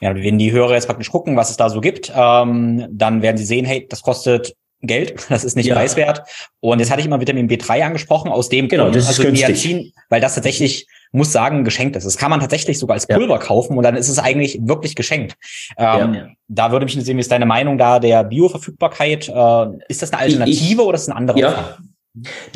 [0.00, 3.36] Ja, wenn die Hörer jetzt praktisch gucken, was es da so gibt, ähm, dann werden
[3.36, 4.54] sie sehen, hey, das kostet
[4.86, 5.74] Geld, das ist nicht ja.
[5.74, 6.22] preiswert.
[6.60, 9.92] Und jetzt hatte ich immer Vitamin B3 angesprochen, aus dem genau, das ist also Niacin,
[10.08, 12.04] weil das tatsächlich muss sagen, geschenkt ist.
[12.04, 13.38] Das kann man tatsächlich sogar als Pulver ja.
[13.38, 15.36] kaufen und dann ist es eigentlich wirklich geschenkt.
[15.78, 16.28] Ähm, ja.
[16.48, 19.28] Da würde mich interessieren, wie ist deine Meinung da der Bioverfügbarkeit?
[19.28, 21.38] Äh, ist das eine Alternative ich, oder ist das ein anderer?
[21.38, 21.78] Ja.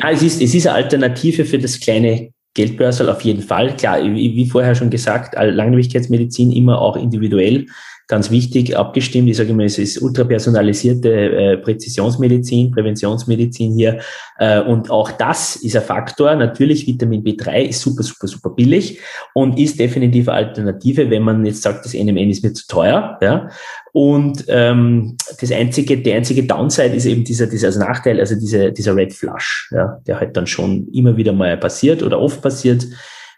[0.01, 3.75] ja, es ist, es ist eine Alternative für das kleine Geldbörsel auf jeden Fall.
[3.77, 7.67] Klar, wie, wie vorher schon gesagt, Langlebigkeitsmedizin immer auch individuell
[8.09, 9.29] ganz wichtig abgestimmt.
[9.29, 13.99] Ich sage immer, es ist ultrapersonalisierte äh, Präzisionsmedizin, Präventionsmedizin hier.
[14.39, 16.35] Äh, und auch das ist ein Faktor.
[16.35, 18.99] Natürlich, Vitamin B3 ist super, super, super billig
[19.35, 23.19] und ist definitiv eine Alternative, wenn man jetzt sagt, das NMN ist mir zu teuer.
[23.21, 23.49] Ja?
[23.93, 28.71] Und ähm, das einzige, die einzige Downside ist eben dieser, dieser also Nachteil, also dieser,
[28.71, 32.87] dieser Red Flush, ja, der halt dann schon immer wieder mal passiert oder oft passiert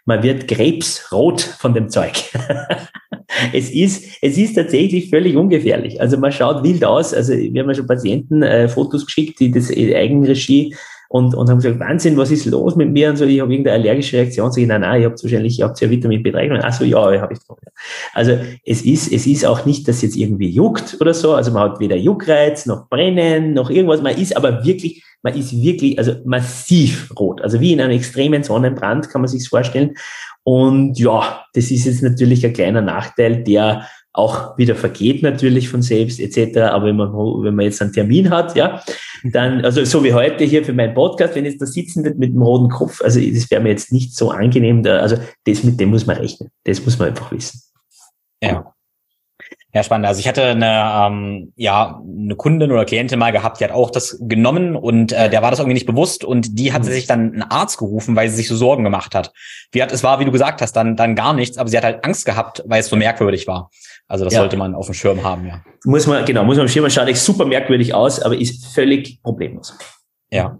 [0.04, 2.32] man wird krebsrot von dem Zeug.
[3.52, 6.00] es ist, es ist tatsächlich völlig ungefährlich.
[6.00, 7.14] Also man schaut wild aus.
[7.14, 10.74] Also wir haben ja schon Patienten äh, Fotos geschickt, die das in Eigenregie
[11.12, 13.10] und, und haben gesagt, Wahnsinn, was ist los mit mir?
[13.10, 14.50] Und so, ich habe irgendeine allergische Reaktion.
[14.50, 16.62] Sag ich, nein, nein, ich habe wahrscheinlich, ihr habt ja Vitamin B3 genommen.
[16.64, 17.58] Ach so, ja, habe ich drauf.
[18.14, 21.34] Also es ist, es ist auch nicht, dass jetzt irgendwie juckt oder so.
[21.34, 24.00] Also man hat weder Juckreiz, noch Brennen, noch irgendwas.
[24.00, 27.42] Man ist aber wirklich, man ist wirklich, also massiv rot.
[27.42, 29.94] Also wie in einem extremen Sonnenbrand kann man sich vorstellen.
[30.44, 35.80] Und ja, das ist jetzt natürlich ein kleiner Nachteil, der auch wieder vergeht natürlich von
[35.80, 36.58] selbst etc.
[36.58, 38.82] Aber wenn man, wenn man jetzt einen Termin hat, ja,
[39.24, 42.34] dann, also so wie heute hier für meinen Podcast, wenn jetzt da sitzen wird mit
[42.34, 44.82] dem roten Kopf, also das wäre mir jetzt nicht so angenehm.
[44.82, 46.50] Da, also das mit dem muss man rechnen.
[46.64, 47.62] Das muss man einfach wissen.
[48.42, 48.71] Ja.
[49.74, 50.06] Ja, spannend.
[50.06, 53.90] Also ich hatte eine, ähm, ja, eine Kundin oder Klientin mal gehabt, die hat auch
[53.90, 56.92] das genommen und äh, der war das irgendwie nicht bewusst und die hatte mhm.
[56.92, 59.32] sich dann einen Arzt gerufen, weil sie sich so Sorgen gemacht hat.
[59.70, 61.84] Wie hat es war, wie du gesagt hast, dann dann gar nichts, aber sie hat
[61.84, 63.70] halt Angst gehabt, weil es so merkwürdig war.
[64.08, 64.40] Also das ja.
[64.40, 65.62] sollte man auf dem Schirm haben, ja.
[65.84, 66.90] Muss man genau, muss man auf dem Schirm.
[66.90, 69.74] Schaut super merkwürdig aus, aber ist völlig problemlos.
[70.30, 70.58] Ja.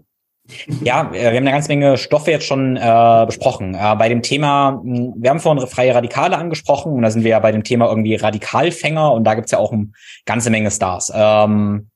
[0.83, 3.75] Ja, äh, wir haben eine ganze Menge Stoffe jetzt schon äh, besprochen.
[3.75, 7.31] Äh, bei dem Thema, hm, wir haben vorhin freie Radikale angesprochen und da sind wir
[7.31, 9.91] ja bei dem Thema irgendwie Radikalfänger und da gibt's ja auch eine
[10.25, 11.11] ganze Menge Stars.
[11.15, 11.89] Ähm,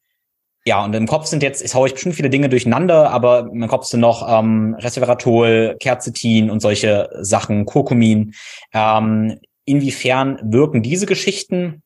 [0.66, 3.68] ja, und im Kopf sind jetzt, ich haue ich bestimmt viele Dinge durcheinander, aber im
[3.68, 8.34] Kopf sind noch ähm, Resveratrol, Quercetin und solche Sachen, Kurkumin.
[8.74, 11.84] Ähm, inwiefern wirken diese Geschichten?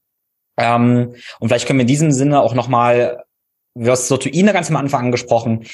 [0.58, 3.24] Ähm, und vielleicht können wir in diesem Sinne auch nochmal,
[3.76, 5.66] du hast Sotuine ganz am Anfang angesprochen,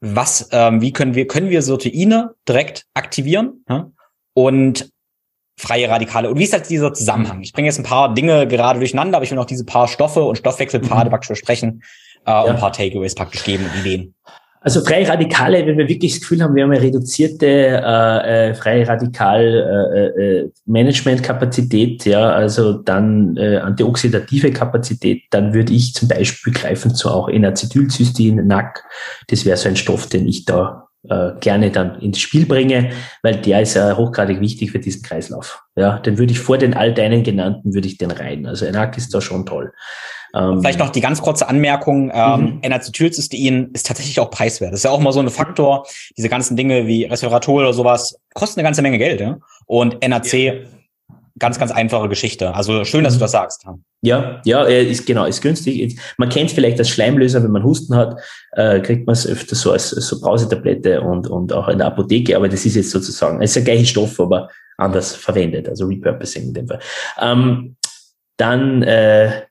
[0.00, 3.90] was, ähm, wie können wir, können wir Proteine direkt aktivieren ja?
[4.34, 4.90] und
[5.58, 6.30] freie Radikale.
[6.30, 7.42] Und wie ist halt dieser Zusammenhang?
[7.42, 10.22] Ich bringe jetzt ein paar Dinge gerade durcheinander, aber ich will noch diese paar Stoffe
[10.22, 11.10] und Stoffwechselpfade mhm.
[11.10, 11.82] praktisch besprechen
[12.26, 12.40] äh, ja.
[12.42, 14.14] und ein paar Takeaways praktisch geben und Ideen.
[14.62, 18.54] Also freie Radikale, wenn wir wirklich das Gefühl haben, wir haben eine reduzierte äh, äh,
[18.54, 19.42] freie Radikal
[19.94, 26.94] äh, äh, Managementkapazität, ja, also dann äh, antioxidative Kapazität, dann würde ich zum Beispiel greifen
[26.94, 28.84] zu auch N-Acetylcystein, NAC.
[29.28, 32.90] Das wäre so ein Stoff, den ich da äh, gerne dann ins Spiel bringe,
[33.22, 35.62] weil der ist ja hochgradig wichtig für diesen Kreislauf.
[35.74, 38.44] Ja, den würde ich vor den all deinen genannten würde ich den rein.
[38.44, 39.72] Also NAC ist da schon toll.
[40.34, 42.58] Ähm, Vielleicht noch die ganz kurze Anmerkung, ähm, mhm.
[42.62, 44.72] N-Acetylcystein ist tatsächlich auch preiswert.
[44.72, 48.18] Das ist ja auch mal so ein Faktor, diese ganzen Dinge wie Resveratrol oder sowas,
[48.34, 49.20] kosten eine ganze Menge Geld.
[49.20, 49.38] Ja?
[49.66, 50.52] Und NAC, ja.
[51.38, 52.54] ganz, ganz einfache Geschichte.
[52.54, 53.22] Also schön, dass du mhm.
[53.22, 53.66] das sagst.
[54.02, 56.00] Ja, ja, ist genau, ist günstig.
[56.16, 58.16] Man kennt vielleicht als Schleimlöser, wenn man Husten hat,
[58.52, 62.36] äh, kriegt man es öfter so als so Brausetablette und, und auch in der Apotheke,
[62.36, 66.44] aber das ist jetzt sozusagen, es ist der gleiche Stoff, aber anders verwendet, also Repurposing
[66.44, 66.80] in dem Fall.
[67.20, 67.76] Ähm,
[68.38, 69.42] dann äh,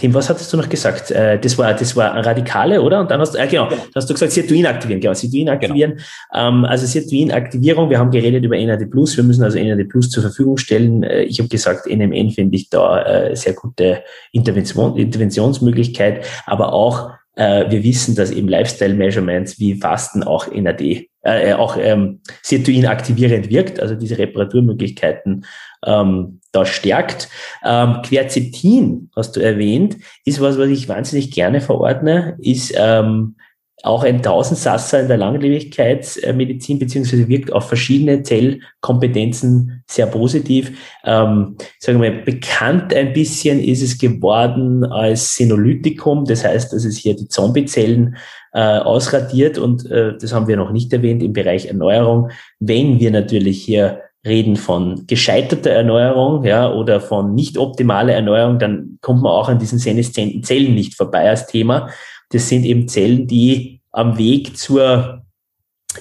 [0.00, 1.10] Tim, was hattest du noch gesagt?
[1.10, 3.00] Äh, das war, das war Radikale, oder?
[3.00, 3.82] Und dann hast du, äh, genau, genau.
[3.96, 5.98] hast du gesagt, Sirtuin aktivieren, genau, Sirtuin aktivieren.
[6.32, 6.48] Genau.
[6.48, 11.02] Ähm, also Sirtuin-Aktivierung, wir haben geredet über NAD+, wir müssen also NAD+, zur Verfügung stellen.
[11.02, 17.10] Äh, ich habe gesagt, NMN finde ich da äh, sehr gute Intervention, Interventionsmöglichkeit, aber auch
[17.34, 22.86] äh, wir wissen, dass eben Lifestyle-Measurements wie Fasten auch NAD, äh, äh, auch ähm, Sirtuin
[22.86, 25.44] aktivierend wirkt, also diese Reparaturmöglichkeiten
[25.84, 27.28] ähm, da stärkt.
[27.64, 33.36] Ähm, Quercetin, hast du erwähnt, ist was, was ich wahnsinnig gerne verordne, ist ähm,
[33.84, 40.72] auch ein Tausendsasser in der Langlebigkeitsmedizin, beziehungsweise wirkt auf verschiedene Zellkompetenzen sehr positiv.
[41.04, 46.98] Ähm, sagen wir bekannt ein bisschen ist es geworden als Senolytikum, das heißt, dass es
[46.98, 48.16] hier die Zombiezellen
[48.52, 52.30] äh, ausradiert und äh, das haben wir noch nicht erwähnt im Bereich Erneuerung.
[52.58, 58.98] Wenn wir natürlich hier reden von gescheiterter Erneuerung, ja, oder von nicht optimaler Erneuerung, dann
[59.00, 61.88] kommt man auch an diesen seneszenten Zellen nicht vorbei als Thema.
[62.30, 65.24] Das sind eben Zellen, die am Weg zur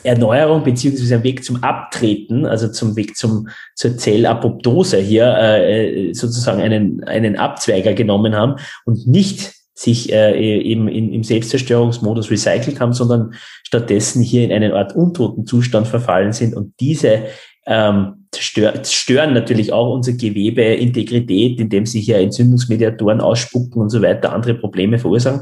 [0.03, 6.61] Erneuerung beziehungsweise am Weg zum Abtreten, also zum Weg zum zur Zellapoptose hier äh, sozusagen
[6.61, 12.93] einen einen Abzweiger genommen haben und nicht sich äh, eben in, im Selbstzerstörungsmodus recycelt haben,
[12.93, 17.25] sondern stattdessen hier in einen Art untoten Zustand verfallen sind und diese
[17.67, 24.33] ähm, stören natürlich auch unser Gewebe, Integrität, indem sie hier Entzündungsmediatoren ausspucken und so weiter,
[24.33, 25.41] andere Probleme verursachen.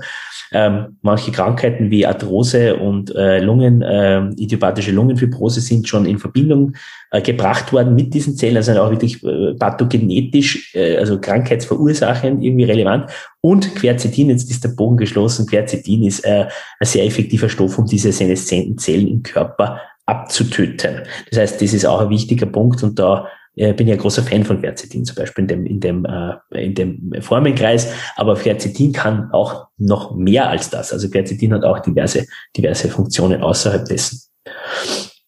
[0.52, 6.74] Ähm, manche Krankheiten wie Arthrose und äh, Lungen, äh, idiopathische Lungenfibrose sind schon in Verbindung
[7.12, 12.66] äh, gebracht worden mit diesen Zellen, also auch wirklich äh, pathogenetisch, äh, also krankheitsverursachend irgendwie
[12.66, 13.10] relevant.
[13.42, 16.46] Und Quercetin, jetzt ist der Bogen geschlossen, Quercetin ist äh,
[16.80, 21.02] ein sehr effektiver Stoff, um diese seneszenten Zellen im Körper abzutöten.
[21.30, 24.44] Das heißt, das ist auch ein wichtiger Punkt und da äh, bin ein großer Fan
[24.44, 27.92] von Quercetin, zum Beispiel in dem, in dem, äh, in dem Formenkreis.
[28.16, 30.92] Aber Quercetin kann auch noch mehr als das.
[30.92, 34.22] Also Quercetin hat auch diverse, diverse Funktionen außerhalb dessen.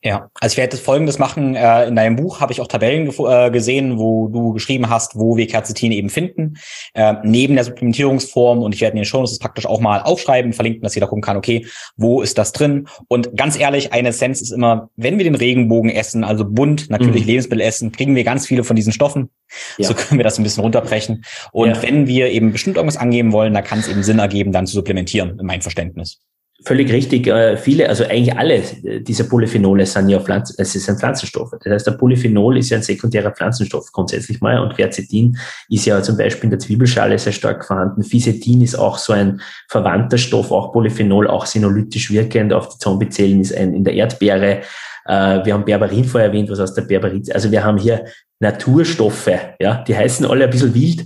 [0.07, 1.55] Ja, also ich werde das Folgendes machen.
[1.55, 5.35] Äh, in deinem Buch habe ich auch Tabellen äh, gesehen, wo du geschrieben hast, wo
[5.35, 6.55] wir Quercetin eben finden,
[6.93, 8.59] äh, neben der Supplementierungsform.
[8.59, 11.35] Und ich werde in den Shownotes praktisch auch mal aufschreiben, verlinken, dass jeder gucken kann,
[11.35, 11.65] okay,
[11.97, 12.87] wo ist das drin?
[13.09, 17.23] Und ganz ehrlich, eine Essenz ist immer, wenn wir den Regenbogen essen, also bunt, natürlich
[17.23, 17.27] mhm.
[17.27, 19.29] Lebensmittel essen, kriegen wir ganz viele von diesen Stoffen.
[19.77, 19.89] Ja.
[19.89, 21.25] So können wir das ein bisschen runterbrechen.
[21.51, 21.83] Und ja.
[21.83, 24.73] wenn wir eben bestimmt irgendwas angeben wollen, da kann es eben Sinn ergeben, dann zu
[24.73, 26.21] supplementieren, in meinem Verständnis.
[26.65, 27.27] Völlig richtig.
[27.27, 28.61] Äh, viele, also eigentlich alle
[29.01, 31.51] dieser Polyphenole sind ja Pflanzen, es sind Pflanzenstoffe.
[31.63, 35.37] Das heißt, der Polyphenol ist ja ein sekundärer Pflanzenstoff grundsätzlich mal und Quercetin
[35.69, 38.03] ist ja zum Beispiel in der Zwiebelschale sehr stark vorhanden.
[38.03, 43.39] Fisetin ist auch so ein verwandter Stoff, auch Polyphenol, auch senolytisch wirkend auf die Zombiezellen
[43.39, 44.61] ist ein in der Erdbeere.
[45.05, 48.05] Äh, wir haben Berberin vorher erwähnt, was aus der Berberin, also wir haben hier
[48.39, 51.05] Naturstoffe, ja, die heißen alle ein bisschen wild,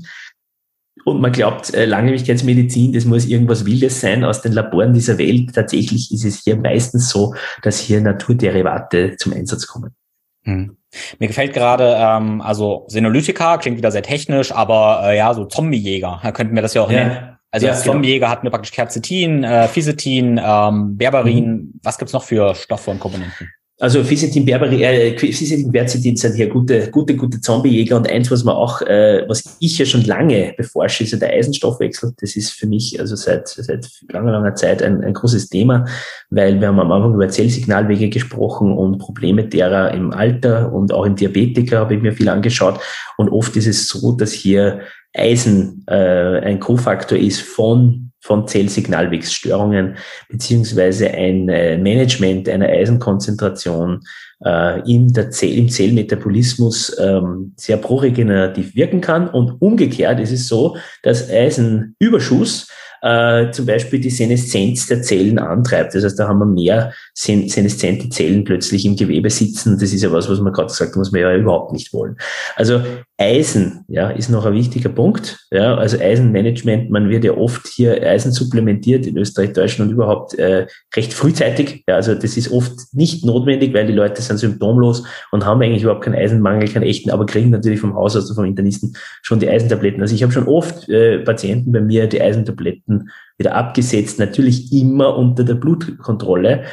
[1.05, 5.53] und man glaubt, äh, Langlebigkeitsmedizin, das muss irgendwas Wildes sein aus den Laboren dieser Welt.
[5.53, 7.33] Tatsächlich ist es hier meistens so,
[7.63, 9.95] dass hier Naturderivate zum Einsatz kommen.
[10.43, 10.77] Hm.
[11.19, 16.19] Mir gefällt gerade, ähm, also Senolytika klingt wieder sehr technisch, aber äh, ja, so Zombiejäger,
[16.21, 17.03] da könnten wir das ja auch ja.
[17.03, 17.37] nennen.
[17.51, 17.93] Also ja, als genau.
[17.93, 21.51] Zombiejäger hatten wir praktisch Quercetin, äh, Fisetin, ähm, Berberin.
[21.51, 21.79] Mhm.
[21.83, 23.49] Was gibt's noch für Stoffe und Komponenten?
[23.81, 28.43] Also Fisetin, Berberi, äh, Fisetin, Quercetin sind hier gute, gute, gute Zombiejäger und eins, was
[28.43, 32.13] man auch, äh, was ich ja schon lange beforsche, ist ja der Eisenstoffwechsel.
[32.21, 35.85] Das ist für mich also seit, seit langer, langer Zeit ein, ein großes Thema,
[36.29, 41.07] weil wir haben am Anfang über Zellsignalwege gesprochen und Probleme derer im Alter und auch
[41.07, 42.79] im Diabetiker habe ich mir viel angeschaut.
[43.17, 49.97] Und oft ist es so, dass hier Eisen äh, ein Kofaktor ist von von Zellsignalwegsstörungen
[50.29, 54.01] beziehungsweise ein äh, Management einer Eisenkonzentration
[54.45, 59.27] äh, in der Zell, im Zellmetabolismus ähm, sehr proregenerativ wirken kann.
[59.27, 62.67] Und umgekehrt ist es so, dass Eisenüberschuss
[63.01, 65.95] äh, zum Beispiel die Seneszenz der Zellen antreibt.
[65.95, 69.79] Das heißt, da haben wir mehr sen seneszente Zellen plötzlich im Gewebe sitzen.
[69.79, 72.17] Das ist ja was, was man gerade gesagt hat, was wir ja überhaupt nicht wollen.
[72.55, 72.81] Also
[73.21, 75.45] Eisen, ja, ist noch ein wichtiger Punkt.
[75.51, 80.33] Ja, also Eisenmanagement, man wird ja oft hier Eisen supplementiert in Österreich, Deutschland und überhaupt
[80.39, 81.83] äh, recht frühzeitig.
[81.87, 85.83] Ja, also das ist oft nicht notwendig, weil die Leute sind symptomlos und haben eigentlich
[85.83, 89.49] überhaupt keinen Eisenmangel, keinen echten, aber kriegen natürlich vom Hausarzt oder vom Internisten schon die
[89.49, 90.01] Eisentabletten.
[90.01, 95.15] Also ich habe schon oft äh, Patienten bei mir die Eisentabletten wieder abgesetzt, natürlich immer
[95.15, 96.63] unter der Blutkontrolle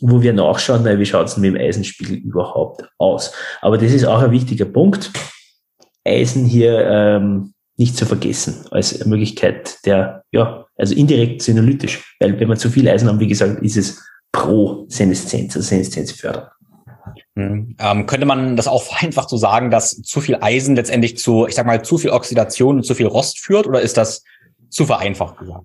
[0.00, 3.32] wo wir nachschauen, na, wie schaut es mit dem Eisenspiegel überhaupt aus.
[3.60, 5.10] Aber das ist auch ein wichtiger Punkt.
[6.08, 12.48] Eisen hier ähm, nicht zu vergessen als Möglichkeit der, ja, also indirekt senolytisch, weil wenn
[12.48, 16.48] wir zu viel Eisen haben, wie gesagt, ist es pro Seneszenz, also Seneszenz fördern.
[17.36, 17.76] Hm.
[17.78, 21.54] Ähm, könnte man das auch einfach so sagen, dass zu viel Eisen letztendlich zu, ich
[21.54, 24.24] sag mal, zu viel Oxidation und zu viel Rost führt, oder ist das
[24.70, 25.64] zu vereinfacht gesagt?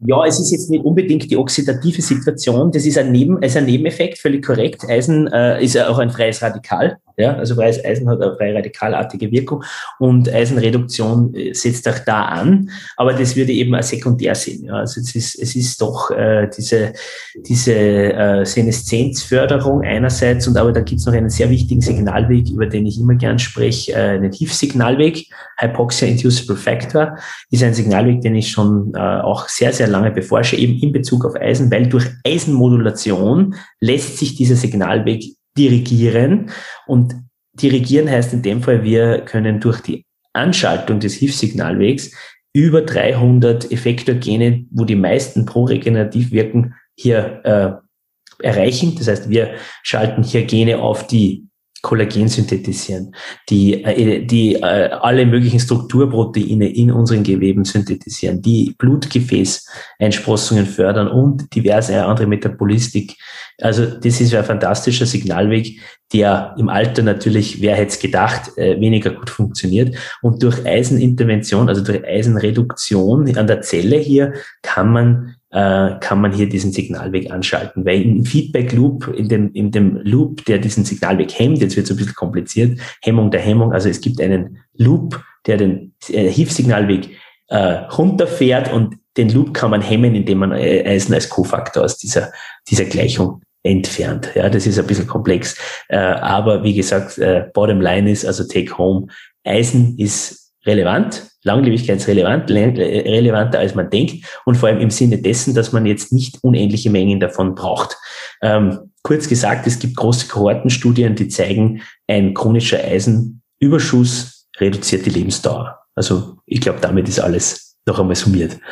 [0.00, 3.64] Ja, es ist jetzt nicht unbedingt die oxidative Situation, das ist ein, Neben, ist ein
[3.64, 4.84] Nebeneffekt, völlig korrekt.
[4.86, 6.98] Eisen äh, ist ja auch ein freies Radikal.
[7.16, 9.62] Ja, also freies Eisen hat eine freie radikalartige Wirkung
[10.00, 14.64] und Eisenreduktion äh, setzt auch da an, aber das würde eben als sekundär sehen.
[14.64, 16.92] Ja, also es ist, es ist doch äh, diese,
[17.36, 22.66] diese äh, Seneszenzförderung einerseits und aber da gibt es noch einen sehr wichtigen Signalweg, über
[22.66, 27.16] den ich immer gern spreche, äh, einen HIF-Signalweg, Hypoxia-Inducible Factor,
[27.50, 31.24] ist ein Signalweg, den ich schon äh, auch sehr, sehr lange beforsche, eben in Bezug
[31.24, 36.50] auf Eisen, weil durch Eisenmodulation lässt sich dieser Signalweg dirigieren.
[36.86, 37.14] Und
[37.52, 42.10] dirigieren heißt in dem Fall, wir können durch die Anschaltung des Hilfssignalwegs
[42.52, 48.94] über 300 Effektorgene, wo die meisten proregenerativ wirken, hier äh, erreichen.
[48.96, 51.48] Das heißt, wir schalten hier Gene auf, die
[51.84, 53.14] Kollagen synthetisieren,
[53.50, 61.54] die, äh, die äh, alle möglichen Strukturproteine in unseren Geweben synthetisieren, die Blutgefäßeinsprossungen fördern und
[61.54, 63.16] diverse andere Metabolistik.
[63.60, 65.78] Also das ist ein fantastischer Signalweg,
[66.12, 69.94] der im Alter natürlich, wer hätte es gedacht, äh, weniger gut funktioniert.
[70.22, 76.32] Und durch Eisenintervention, also durch Eisenreduktion an der Zelle hier, kann man äh, kann man
[76.32, 77.86] hier diesen Signalweg anschalten.
[77.86, 81.86] Weil im Feedback Loop, in dem, in dem Loop, der diesen Signalweg hemmt, jetzt wird
[81.86, 86.28] es ein bisschen kompliziert, Hemmung der Hemmung, also es gibt einen Loop, der den äh,
[86.28, 87.08] HIF-Signalweg
[87.48, 91.98] äh, runterfährt und den Loop kann man hemmen, indem man äh, Eisen als Kofaktor aus
[91.98, 92.32] dieser,
[92.68, 94.32] dieser Gleichung entfernt.
[94.34, 95.56] Ja, das ist ein bisschen komplex.
[95.88, 99.06] Äh, aber wie gesagt, äh, bottom line ist, also take home,
[99.44, 105.72] Eisen ist relevant, langlebigkeitsrelevant, relevanter als man denkt und vor allem im Sinne dessen, dass
[105.72, 107.96] man jetzt nicht unendliche Mengen davon braucht.
[108.42, 115.78] Ähm, kurz gesagt, es gibt große Kohortenstudien, die zeigen, ein chronischer Eisenüberschuss reduziert die Lebensdauer.
[115.94, 118.58] Also ich glaube, damit ist alles noch einmal summiert.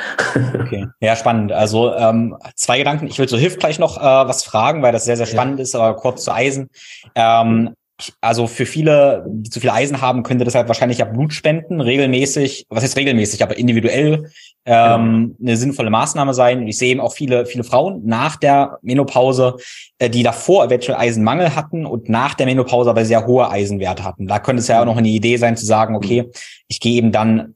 [0.54, 0.86] Okay.
[1.00, 1.52] Ja, spannend.
[1.52, 3.06] Also ähm, zwei Gedanken.
[3.06, 5.64] Ich will zu Hilf gleich noch äh, was fragen, weil das sehr, sehr spannend ja.
[5.64, 6.70] ist, aber kurz zu Eisen.
[7.14, 7.74] Ähm,
[8.20, 12.66] also für viele, die zu viel Eisen haben, könnte deshalb wahrscheinlich ja Blut spenden, regelmäßig,
[12.68, 14.30] was heißt regelmäßig, aber individuell
[14.64, 15.36] ähm, genau.
[15.40, 16.66] eine sinnvolle Maßnahme sein.
[16.66, 19.56] ich sehe eben auch viele, viele Frauen nach der Menopause,
[19.98, 24.26] äh, die davor eventuell Eisenmangel hatten und nach der Menopause aber sehr hohe Eisenwerte hatten.
[24.26, 26.30] Da könnte es ja auch noch eine Idee sein zu sagen, okay,
[26.68, 27.54] ich gehe eben dann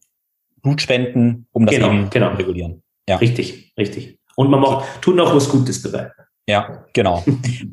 [0.62, 2.30] Blut spenden, um das genau, eben genau.
[2.32, 2.82] zu regulieren.
[3.08, 3.16] Ja.
[3.16, 4.18] Richtig, richtig.
[4.34, 6.10] Und man macht, tut noch was Gutes dabei.
[6.48, 7.24] Ja, genau.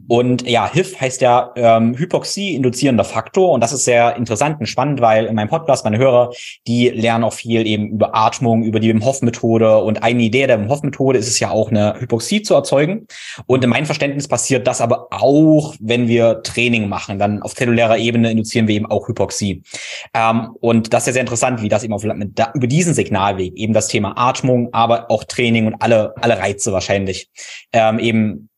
[0.07, 4.99] Und ja, HIF heißt ja ähm, Hypoxie-induzierender Faktor und das ist sehr interessant und spannend,
[4.99, 6.31] weil in meinem Podcast meine Hörer,
[6.65, 10.47] die lernen auch viel eben über Atmung, über die Wim Hof Methode und eine Idee
[10.47, 13.05] der Wim Hof Methode ist es ja auch eine Hypoxie zu erzeugen
[13.45, 17.99] und in meinem Verständnis passiert das aber auch, wenn wir Training machen, dann auf zellulärer
[17.99, 19.61] Ebene induzieren wir eben auch Hypoxie.
[20.15, 23.73] Ähm, und das ist ja sehr interessant, wie das eben auf, über diesen Signalweg eben
[23.73, 27.29] das Thema Atmung, aber auch Training und alle alle Reize wahrscheinlich
[27.71, 28.49] ähm, eben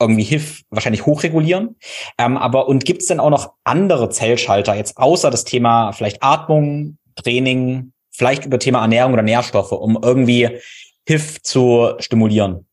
[0.00, 1.76] irgendwie HIF wahrscheinlich hochregulieren.
[2.18, 6.22] Ähm, aber und gibt es denn auch noch andere Zellschalter jetzt außer das Thema vielleicht
[6.22, 10.60] Atmung, Training, vielleicht über Thema Ernährung oder Nährstoffe, um irgendwie
[11.06, 12.66] HIF zu stimulieren?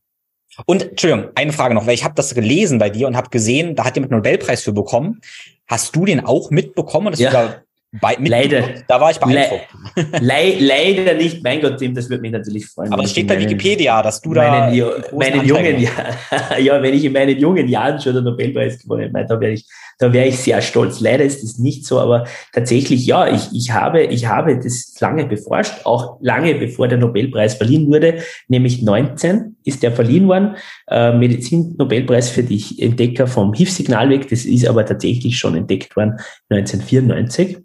[0.65, 3.75] Und Entschuldigung, eine Frage noch, weil ich habe das gelesen bei dir und habe gesehen,
[3.75, 5.19] da hat jemand einen Nobelpreis für bekommen.
[5.67, 7.11] Hast du den auch mitbekommen?
[7.11, 7.63] Dass ja.
[8.01, 8.63] Bei, leider.
[8.87, 9.67] Da war ich beeindruckt.
[10.21, 12.91] Le leider nicht, mein Gott, Tim, das würde mich natürlich freuen.
[12.91, 14.69] Aber es steht bei Wikipedia, dass du da.
[14.71, 16.15] Meinen, meinen jungen Jahren,
[16.59, 19.65] ja, wenn ich in meinen jungen Jahren schon den Nobelpreis gewonnen hätte, da wäre ich,
[19.97, 20.99] da wäre ich sehr stolz.
[20.99, 25.25] Leider ist das nicht so, aber tatsächlich, ja, ich, ich habe, ich habe das lange
[25.25, 30.55] beforscht, auch lange bevor der Nobelpreis verliehen wurde, nämlich 19 ist der verliehen worden,
[30.87, 36.19] äh, Medizin-Nobelpreis für die Entdecker vom HIV-Signalweg, das ist aber tatsächlich schon entdeckt worden
[36.49, 37.57] 1994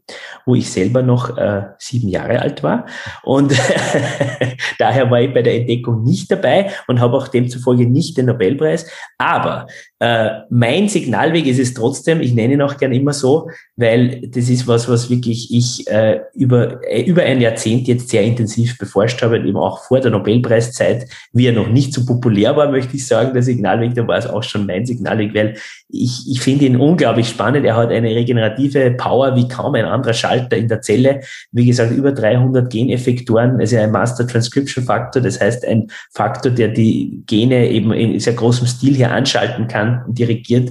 [0.47, 2.87] wo ich selber noch äh, sieben Jahre alt war.
[3.23, 3.53] Und
[4.79, 8.87] daher war ich bei der Entdeckung nicht dabei und habe auch demzufolge nicht den Nobelpreis.
[9.19, 9.67] Aber
[10.01, 14.49] äh, mein Signalweg ist es trotzdem, ich nenne ihn auch gern immer so, weil das
[14.49, 19.23] ist was, was wirklich ich äh, über, äh, über ein Jahrzehnt jetzt sehr intensiv beforscht
[19.23, 23.07] habe, eben auch vor der Nobelpreiszeit, wie er noch nicht so populär war, möchte ich
[23.07, 25.57] sagen, der Signalweg, da war es auch schon mein Signalweg, weil
[25.89, 27.67] ich, ich finde ihn unglaublich spannend.
[27.67, 31.21] Er hat eine regenerative Power wie kaum ein anderer Schalter in der Zelle.
[31.53, 36.69] Wie gesagt, über 300 Geneffektoren, also ein Master Transcription Faktor, das heißt ein Faktor, der
[36.69, 40.71] die Gene eben in sehr großem Stil hier anschalten kann dirigiert.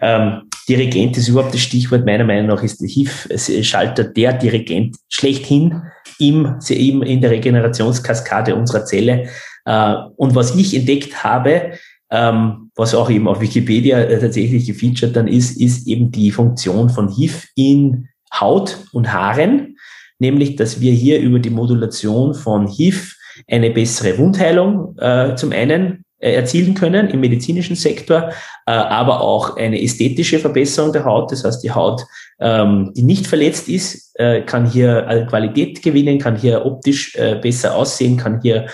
[0.00, 2.04] Ähm, Dirigent ist überhaupt das Stichwort.
[2.04, 5.82] Meiner Meinung nach ist der HIF-Schalter der Dirigent schlechthin
[6.18, 9.28] im, im, in der Regenerationskaskade unserer Zelle.
[9.64, 11.72] Äh, und was ich entdeckt habe,
[12.10, 16.88] ähm, was auch eben auf Wikipedia äh, tatsächlich gefeatured dann ist, ist eben die Funktion
[16.88, 19.76] von HIF in Haut und Haaren,
[20.18, 23.16] nämlich dass wir hier über die Modulation von HIF
[23.48, 28.30] eine bessere Wundheilung äh, zum einen erzielen können im medizinischen Sektor,
[28.66, 31.30] äh, aber auch eine ästhetische Verbesserung der Haut.
[31.30, 32.02] Das heißt, die Haut,
[32.40, 38.16] ähm, die nicht verletzt ist, äh, kann hier Qualität gewinnen, kann hier optisch besser aussehen,
[38.16, 38.66] kann hier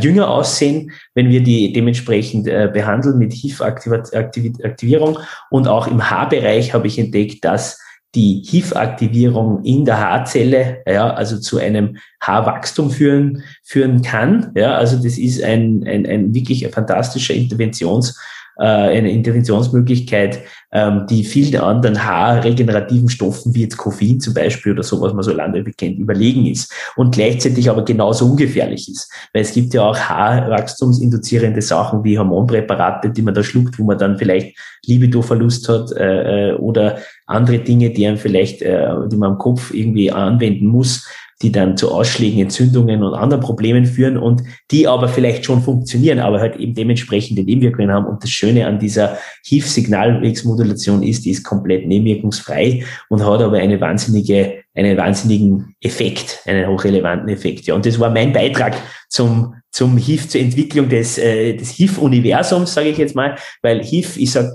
[0.00, 5.18] jünger aussehen, wenn wir die dementsprechend behandeln mit HIV-Aktivierung.
[5.50, 7.78] Und auch im Haarbereich habe ich entdeckt, dass
[8.16, 14.52] die HIV-Aktivierung in der Haarzelle, ja, also zu einem Haarwachstum führen, führen kann.
[14.56, 18.18] Ja, also das ist ein, ein, ein wirklich ein fantastischer Interventions,
[18.58, 20.40] äh, eine Interventionsmöglichkeit,
[20.72, 25.22] ähm, die vielen anderen haarregenerativen Stoffen wie jetzt Koffein zum Beispiel oder so, was man
[25.22, 29.12] so landläufig kennt, überlegen ist und gleichzeitig aber genauso ungefährlich ist.
[29.32, 33.98] Weil es gibt ja auch haarwachstumsinduzierende Sachen wie Hormonpräparate, die man da schluckt, wo man
[33.98, 39.32] dann vielleicht Libidoverlust hat äh, äh oder andere Dinge, die einem vielleicht, äh, die man
[39.32, 41.06] am Kopf irgendwie anwenden muss,
[41.42, 46.18] die dann zu Ausschlägen, Entzündungen und anderen Problemen führen und die aber vielleicht schon funktionieren,
[46.18, 48.06] aber halt eben dementsprechende Nebenwirkungen haben.
[48.06, 53.80] Und das Schöne an dieser HIV-Signalwegsmodulation ist, die ist komplett nebenwirkungsfrei und hat aber eine
[53.80, 57.66] wahnsinnige, einen wahnsinnigen Effekt, einen hochrelevanten Effekt.
[57.66, 58.74] Ja, und das war mein Beitrag
[59.08, 64.16] zum zum HIV, zur Entwicklung des, äh, des HIV-Universums, sage ich jetzt mal, weil HIV,
[64.16, 64.46] ich sag,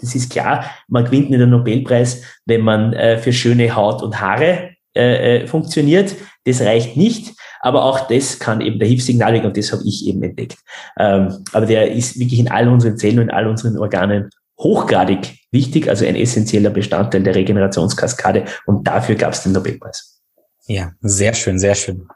[0.00, 4.20] das ist klar, man gewinnt nicht den Nobelpreis, wenn man äh, für schöne Haut und
[4.20, 6.16] Haare äh, äh, funktioniert.
[6.44, 10.22] Das reicht nicht, aber auch das kann eben der HIV-Signalweg und das habe ich eben
[10.24, 10.58] entdeckt.
[10.98, 15.38] Ähm, aber der ist wirklich in all unseren Zellen und in all unseren Organen hochgradig
[15.52, 20.20] wichtig, also ein essentieller Bestandteil der Regenerationskaskade und dafür gab es den Nobelpreis.
[20.66, 22.08] Ja, sehr schön, sehr schön.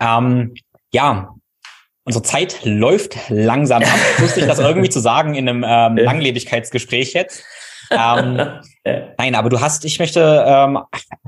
[0.00, 0.54] Ähm,
[0.92, 1.34] ja,
[2.04, 3.98] unsere Zeit läuft langsam ab.
[4.18, 7.44] Lustig, das irgendwie zu sagen in einem ähm, Langlebigkeitsgespräch jetzt
[7.90, 8.40] ähm,
[9.18, 10.78] nein, aber du hast, ich möchte ähm,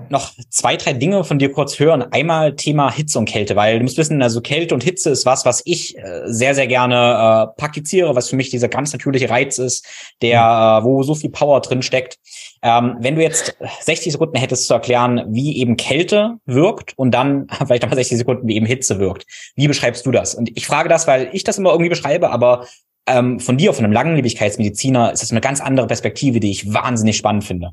[0.08, 2.02] noch zwei, drei Dinge von dir kurz hören.
[2.12, 5.44] Einmal Thema Hitze und Kälte, weil du musst wissen, also Kälte und Hitze ist was,
[5.44, 9.58] was ich äh, sehr, sehr gerne äh, praktiziere, was für mich dieser ganz natürliche Reiz
[9.58, 9.86] ist,
[10.22, 10.84] der, mhm.
[10.84, 12.18] äh, wo so viel Power drin steckt.
[12.62, 17.48] Ähm, wenn du jetzt 60 Sekunden hättest zu erklären, wie eben Kälte wirkt und dann
[17.66, 20.34] vielleicht nochmal 60 Sekunden, wie eben Hitze wirkt, wie beschreibst du das?
[20.34, 22.66] Und ich frage das, weil ich das immer irgendwie beschreibe, aber
[23.06, 27.16] ähm, von dir, von einem Langlebigkeitsmediziner, ist das eine ganz andere Perspektive, die ich wahnsinnig
[27.16, 27.70] spannend finde.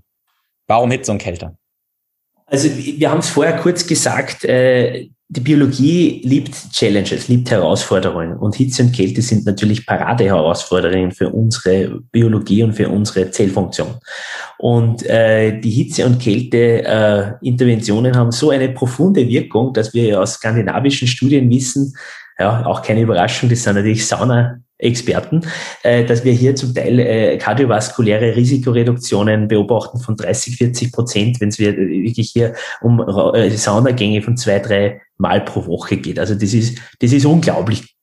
[0.67, 1.55] Warum Hitze und Kälte?
[2.45, 8.55] Also wir haben es vorher kurz gesagt, äh, die Biologie liebt Challenges, liebt Herausforderungen und
[8.55, 13.99] Hitze und Kälte sind natürlich Paradeherausforderungen für unsere Biologie und für unsere Zellfunktion.
[14.57, 20.33] Und äh, die Hitze- und Kälte-Interventionen äh, haben so eine profunde Wirkung, dass wir aus
[20.33, 21.93] skandinavischen Studien wissen,
[22.39, 25.41] ja, auch keine Überraschung, das sind natürlich Sauna Experten,
[25.83, 31.49] äh, dass wir hier zum Teil äh, kardiovaskuläre Risikoreduktionen beobachten von 30, 40 Prozent, wenn
[31.49, 36.17] es wirklich hier um äh, Saunagänge von zwei, drei Mal pro Woche geht.
[36.17, 37.95] Also das ist, das ist unglaublich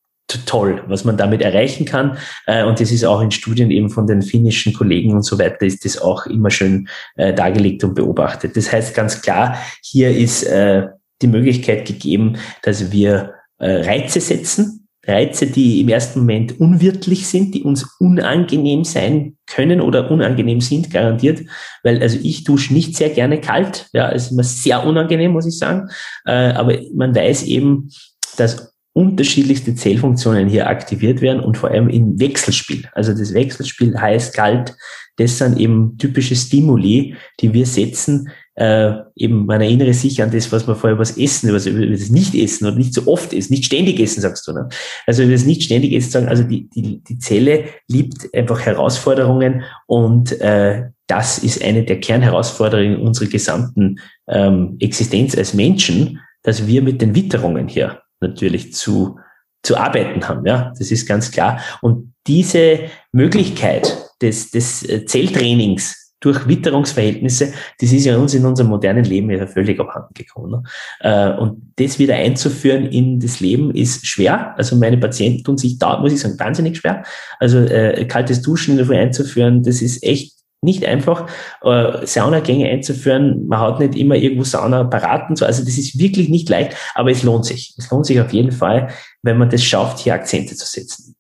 [0.45, 2.19] toll, was man damit erreichen kann.
[2.47, 5.65] Äh, und das ist auch in Studien eben von den finnischen Kollegen und so weiter,
[5.65, 8.57] ist das auch immer schön äh, dargelegt und beobachtet.
[8.57, 10.89] Das heißt ganz klar, hier ist äh,
[11.23, 17.55] die Möglichkeit gegeben, dass wir äh, Reize setzen, Reize, die im ersten Moment unwirtlich sind,
[17.55, 21.43] die uns unangenehm sein können oder unangenehm sind, garantiert.
[21.83, 23.89] Weil also ich dusche nicht sehr gerne kalt.
[23.93, 25.89] Ja, es ist immer sehr unangenehm, muss ich sagen.
[26.25, 27.91] Äh, aber man weiß eben,
[28.37, 32.89] dass unterschiedlichste Zellfunktionen hier aktiviert werden und vor allem im Wechselspiel.
[32.93, 34.75] Also das Wechselspiel heißt kalt.
[35.17, 40.51] Das sind eben typische Stimuli, die wir setzen, äh, eben man erinnere sich an das,
[40.51, 43.53] was man vorher über Essen, über das, über das Nicht-Essen oder nicht so oft essen,
[43.53, 44.53] nicht ständig essen, sagst du.
[44.53, 44.69] Ne?
[45.07, 49.63] Also über das nicht ständig essen sagen, also die, die, die Zelle liebt einfach Herausforderungen
[49.87, 56.83] und äh, das ist eine der Kernherausforderungen unserer gesamten ähm, Existenz als Menschen, dass wir
[56.83, 59.19] mit den Witterungen hier natürlich zu,
[59.63, 60.47] zu arbeiten haben.
[60.47, 61.61] Ja, das ist ganz klar.
[61.83, 62.81] Und diese
[63.13, 69.31] Möglichkeit des, des äh, Zelltrainings, durch Witterungsverhältnisse, das ist ja uns in unserem modernen Leben
[69.31, 70.51] ja völlig abhanden gekommen.
[70.51, 70.63] Ne?
[71.01, 74.55] Äh, und das wieder einzuführen in das Leben ist schwer.
[74.57, 77.05] Also meine Patienten tun sich da, muss ich sagen, wahnsinnig schwer.
[77.39, 81.29] Also äh, kaltes Duschen in der Früh einzuführen, das ist echt nicht einfach,
[81.63, 83.47] äh, Saunagänge einzuführen.
[83.47, 85.45] Man hat nicht immer irgendwo Sauna parat und so.
[85.45, 87.75] Also das ist wirklich nicht leicht, aber es lohnt sich.
[87.79, 88.89] Es lohnt sich auf jeden Fall,
[89.23, 91.15] wenn man das schafft, hier Akzente zu setzen.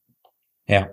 [0.66, 0.88] Ja.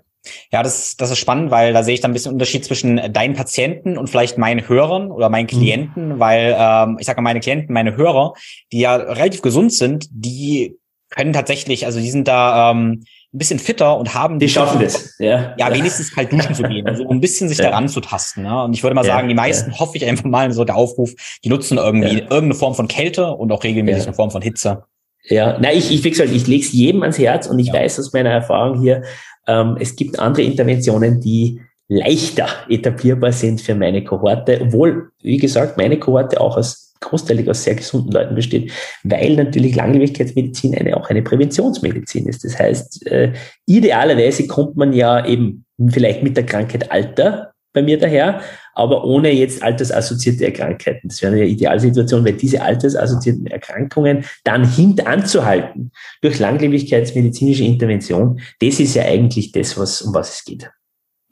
[0.52, 3.34] Ja, das, das ist spannend, weil da sehe ich dann ein bisschen Unterschied zwischen deinen
[3.34, 5.58] Patienten und vielleicht meinen Hörern oder meinen mhm.
[5.58, 6.20] Klienten, mhm.
[6.20, 8.34] weil ähm, ich sage mal, meine Klienten, meine Hörer,
[8.72, 10.76] die ja relativ gesund sind, die
[11.10, 15.16] können tatsächlich, also die sind da ähm, ein bisschen fitter und haben die schaffen das,
[15.18, 17.64] ja, ja wenigstens kalt duschen zu gehen, also um ein bisschen sich ja.
[17.64, 18.42] daran zu tasten.
[18.42, 18.64] Ne?
[18.64, 19.78] Und ich würde mal sagen, die meisten ja.
[19.78, 21.12] hoffe ich einfach mal so der Aufruf,
[21.44, 22.20] die nutzen irgendwie ja.
[22.20, 24.84] irgendeine Form von Kälte und auch regelmäßig eine Form von Hitze.
[25.26, 27.98] Ja, na ich, ich wie gesagt, ich lege es jedem ans Herz und ich weiß
[27.98, 29.02] aus meiner Erfahrung hier,
[29.46, 35.76] ähm, es gibt andere Interventionen, die leichter etablierbar sind für meine Kohorte, obwohl, wie gesagt,
[35.76, 38.72] meine Kohorte auch aus großteilig aus sehr gesunden Leuten besteht,
[39.02, 42.44] weil natürlich Langlebigkeitsmedizin eine, auch eine Präventionsmedizin ist.
[42.44, 43.32] Das heißt, äh,
[43.66, 48.40] idealerweise kommt man ja eben vielleicht mit der Krankheit Alter bei mir daher,
[48.74, 51.08] aber ohne jetzt altersassoziierte Erkrankheiten.
[51.08, 58.94] Das wäre eine Idealsituation, weil diese altersassoziierten Erkrankungen dann hintanzuhalten durch langlebigkeitsmedizinische Intervention, das ist
[58.94, 60.70] ja eigentlich das, was, um was es geht.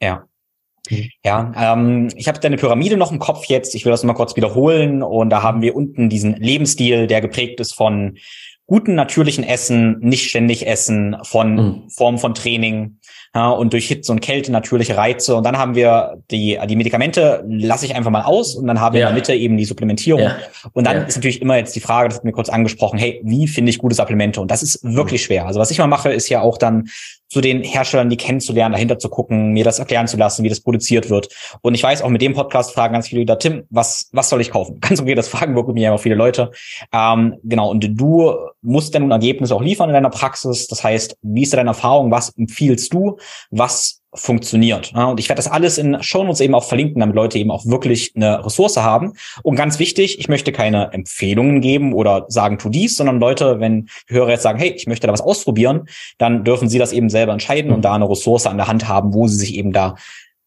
[0.01, 0.25] Ja.
[1.23, 3.73] Ja, ähm, ich habe deine Pyramide noch im Kopf jetzt.
[3.73, 5.01] Ich will das mal kurz wiederholen.
[5.01, 8.17] Und da haben wir unten diesen Lebensstil, der geprägt ist von
[8.65, 11.89] guten natürlichen Essen, nicht ständig Essen, von mhm.
[11.89, 12.97] Form von Training,
[13.35, 15.35] ja, und durch Hitze und Kälte natürliche Reize.
[15.35, 18.93] Und dann haben wir die, die Medikamente, lasse ich einfach mal aus und dann haben
[18.93, 19.07] wir ja.
[19.07, 20.21] in der Mitte eben die Supplementierung.
[20.21, 20.37] Ja.
[20.73, 21.03] Und dann ja.
[21.03, 23.79] ist natürlich immer jetzt die Frage, das hat mir kurz angesprochen, hey, wie finde ich
[23.79, 24.39] gute Supplemente?
[24.39, 25.25] Und das ist wirklich mhm.
[25.25, 25.47] schwer.
[25.47, 26.89] Also was ich mal mache, ist ja auch dann
[27.33, 30.61] zu den Herstellern, die kennenzulernen, dahinter zu gucken, mir das erklären zu lassen, wie das
[30.61, 31.29] produziert wird.
[31.61, 34.39] Und ich weiß auch mit dem Podcast fragen ganz viele wieder, Tim, was, was soll
[34.39, 34.79] ich kaufen?
[34.81, 36.51] Ganz okay, das fragen wirklich mir immer viele Leute.
[36.91, 37.71] Ähm, genau.
[37.71, 40.67] Und du musst dann ein Ergebnis auch liefern in deiner Praxis.
[40.67, 42.11] Das heißt, wie ist deine Erfahrung?
[42.11, 43.17] Was empfiehlst du?
[43.49, 44.93] Was funktioniert.
[44.95, 48.13] Und ich werde das alles in Shownotes eben auch verlinken, damit Leute eben auch wirklich
[48.15, 49.13] eine Ressource haben.
[49.41, 53.89] Und ganz wichtig, ich möchte keine Empfehlungen geben oder sagen, tu dies, sondern Leute, wenn
[54.07, 55.87] Hörer jetzt sagen, hey, ich möchte da was ausprobieren,
[56.17, 59.13] dann dürfen sie das eben selber entscheiden und da eine Ressource an der Hand haben,
[59.13, 59.95] wo sie sich eben da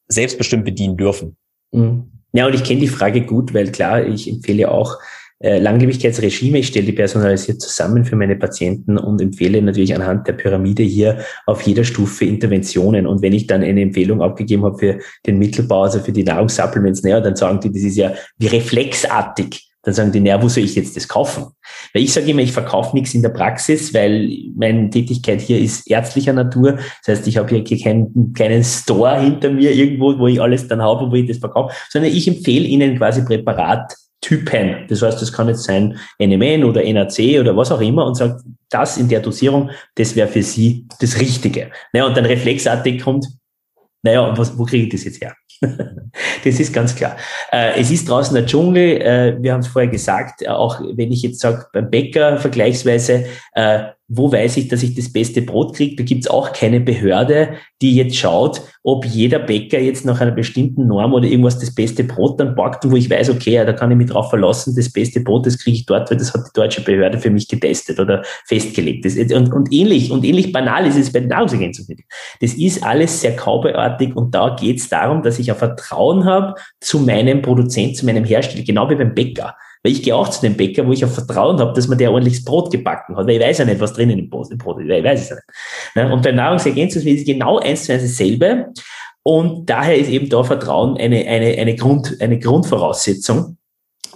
[0.09, 1.37] selbstbestimmt bedienen dürfen.
[1.73, 2.13] Mhm.
[2.33, 4.97] Ja, und ich kenne die Frage gut, weil klar, ich empfehle auch
[5.39, 6.59] äh, Langlebigkeitsregime.
[6.59, 11.19] Ich stelle die personalisiert zusammen für meine Patienten und empfehle natürlich anhand der Pyramide hier
[11.45, 13.07] auf jeder Stufe Interventionen.
[13.07, 17.03] Und wenn ich dann eine Empfehlung abgegeben habe für den Mittelbau, also für die Nahrungssupplements,
[17.03, 19.63] naja, dann sagen die, das ist ja wie reflexartig.
[19.83, 21.45] Dann sagen die, naja, wo soll ich jetzt das kaufen?
[21.93, 25.89] Weil ich sage immer, ich verkaufe nichts in der Praxis, weil meine Tätigkeit hier ist
[25.89, 26.79] ärztlicher Natur.
[27.05, 30.83] Das heißt, ich habe hier keinen kleinen Store hinter mir irgendwo, wo ich alles dann
[30.83, 33.95] habe, wo ich das verkaufe, sondern ich empfehle Ihnen quasi Präparat,
[34.27, 34.87] Typen.
[34.89, 38.43] Das heißt, das kann jetzt sein NMN oder NAC oder was auch immer und sagt,
[38.71, 41.71] das in der Dosierung, das wäre für Sie das Richtige.
[41.93, 43.27] Ja, und dann reflexartig kommt,
[44.03, 45.35] Naja, was, wo kriege ich das jetzt her?
[46.45, 47.17] das ist ganz klar.
[47.53, 51.23] Äh, es ist draußen der Dschungel, äh, wir haben es vorher gesagt, auch wenn ich
[51.23, 55.97] jetzt sage, beim Bäcker vergleichsweise, äh, wo weiß ich, dass ich das beste Brot kriege?
[55.97, 60.87] Da gibt's auch keine Behörde, die jetzt schaut, ob jeder Bäcker jetzt nach einer bestimmten
[60.87, 63.73] Norm oder irgendwas das beste Brot dann backt und wo ich weiß, okay, ja, da
[63.73, 66.47] kann ich mich drauf verlassen, das beste Brot, das kriege ich dort, weil das hat
[66.47, 69.05] die deutsche Behörde für mich getestet oder festgelegt.
[69.33, 72.07] Und, und ähnlich und ähnlich banal ist es bei den Nahrungsergänzungsmitteln.
[72.41, 77.01] Das ist alles sehr kaubeartig und da geht's darum, dass ich ein Vertrauen habe zu
[77.01, 79.57] meinem Produzent, zu meinem Hersteller, genau wie beim Bäcker.
[79.87, 82.11] Weil ich gehe auch zu dem Bäcker, wo ich auch Vertrauen habe, dass man der
[82.11, 84.91] ordentliches Brot gebacken hat, weil ich weiß ja nicht, was drinnen im Brot ist.
[84.91, 85.47] Ich weiß es ja nicht.
[85.95, 86.13] Ne?
[86.13, 88.73] Und bei Nahrungsergänzungsmitteln ist genau eins zu eins dasselbe.
[89.23, 93.59] Und daher ist eben da Vertrauen eine, eine, eine, Grund, eine Grundvoraussetzung.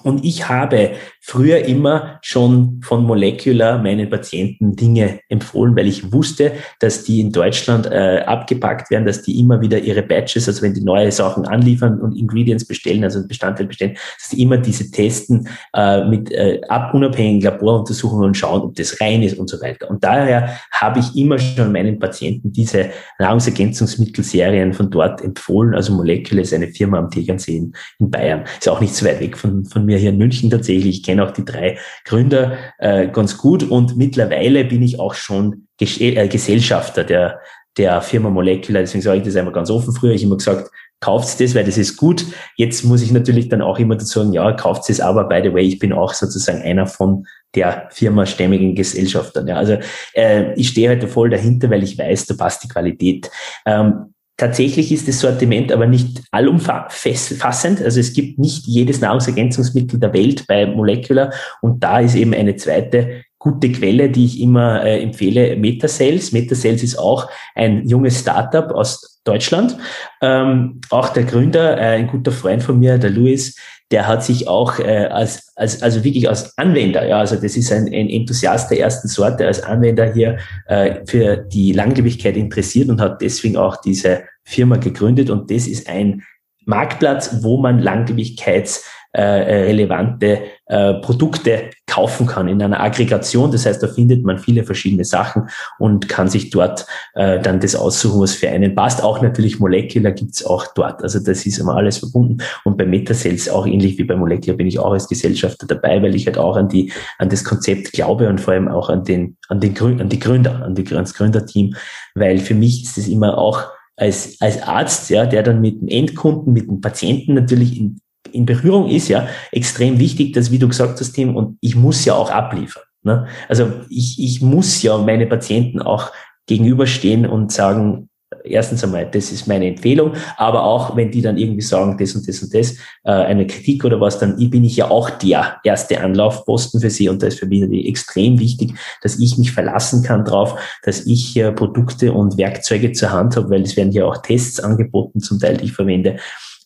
[0.03, 6.53] Und ich habe früher immer schon von Molecular meinen Patienten Dinge empfohlen, weil ich wusste,
[6.81, 10.75] dass die in Deutschland äh, abgepackt werden, dass die immer wieder ihre Batches, also wenn
[10.75, 15.49] die neue Sachen anliefern und Ingredients bestellen, also Bestandteile bestellen, dass die immer diese testen
[15.75, 19.91] äh, mit äh, ab unabhängigen Laboruntersuchungen und schauen, ob das rein ist und so weiter.
[19.91, 25.75] Und daher habe ich immer schon meinen Patienten diese Nahrungsergänzungsmittelserien von dort empfohlen.
[25.75, 28.45] Also Molecular ist eine Firma am Tegernsee in, in Bayern.
[28.59, 31.33] Ist auch nicht so weit weg von, von mir hier in München tatsächlich kenne auch
[31.33, 37.05] die drei Gründer äh, ganz gut und mittlerweile bin ich auch schon Ges äh, Gesellschafter
[37.05, 37.41] der,
[37.77, 38.83] der Firma Molecular.
[38.83, 39.95] Deswegen sage ich das einmal ganz offen.
[39.95, 40.71] Früher habe ich immer gesagt,
[41.01, 42.27] kauft das, weil das ist gut.
[42.57, 45.53] Jetzt muss ich natürlich dann auch immer dazu sagen, ja, kauft es, aber by the
[45.53, 49.49] way, ich bin auch sozusagen einer von der Firma stämmigen Gesellschaftern.
[49.49, 49.79] Ja, also
[50.15, 53.31] äh, ich stehe halt voll dahinter, weil ich weiß, da passt die Qualität.
[53.67, 57.83] Ähm, Tatsächlich ist das Sortiment aber nicht allumfassend.
[57.83, 61.31] Also es gibt nicht jedes Nahrungsergänzungsmittel der Welt bei Molecular.
[61.61, 66.33] Und da ist eben eine zweite gute Quelle, die ich immer äh, empfehle, Metacells.
[66.33, 69.77] Metacells ist auch ein junges Startup aus Deutschland.
[70.23, 73.55] Ähm, auch der Gründer, äh, ein guter Freund von mir, der Louis,
[73.91, 77.73] der hat sich auch äh, als, als, also wirklich als Anwender, ja, also das ist
[77.73, 83.01] ein, ein Enthusiast der ersten Sorte, als Anwender hier äh, für die Langlebigkeit interessiert und
[83.01, 85.29] hat deswegen auch diese Firma gegründet.
[85.29, 86.23] Und das ist ein
[86.67, 93.51] Marktplatz, wo man Langlebigkeits äh, relevante äh, Produkte kaufen kann in einer Aggregation.
[93.51, 95.49] Das heißt, da findet man viele verschiedene Sachen
[95.79, 99.03] und kann sich dort äh, dann das aussuchen, was für einen passt.
[99.03, 101.03] Auch natürlich Molecular gibt's auch dort.
[101.03, 102.39] Also das ist immer alles verbunden.
[102.65, 106.15] Und bei Metacells auch ähnlich wie bei Molecular bin ich auch als Gesellschafter dabei, weil
[106.15, 109.37] ich halt auch an die an das Konzept glaube und vor allem auch an den
[109.49, 111.75] an den Gründer, an die Gründer, an die ans Gründerteam,
[112.15, 113.65] weil für mich ist es immer auch
[113.97, 118.01] als, als Arzt, ja, der dann mit dem Endkunden, mit dem Patienten natürlich in
[118.33, 122.05] in Berührung ist, ja, extrem wichtig, dass, wie du gesagt hast, Tim, und ich muss
[122.05, 122.83] ja auch abliefern.
[123.03, 123.27] Ne?
[123.49, 126.11] Also ich, ich muss ja meine Patienten auch
[126.47, 128.11] gegenüberstehen und sagen,
[128.45, 132.29] erstens einmal, das ist meine Empfehlung, aber auch wenn die dann irgendwie sagen, das und
[132.29, 132.73] das und das,
[133.05, 137.09] äh, eine Kritik oder was, dann bin ich ja auch der erste Anlaufposten für sie
[137.09, 141.37] und da ist für mich extrem wichtig, dass ich mich verlassen kann drauf, dass ich
[141.37, 145.41] äh, Produkte und Werkzeuge zur Hand habe, weil es werden ja auch Tests angeboten, zum
[145.41, 146.19] Teil, die ich verwende.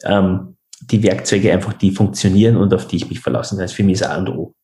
[0.04, 0.56] Ähm,
[0.90, 3.64] die Werkzeuge einfach, die funktionieren und auf die ich mich verlassen kann.
[3.64, 4.54] Das ist für mich das A und O.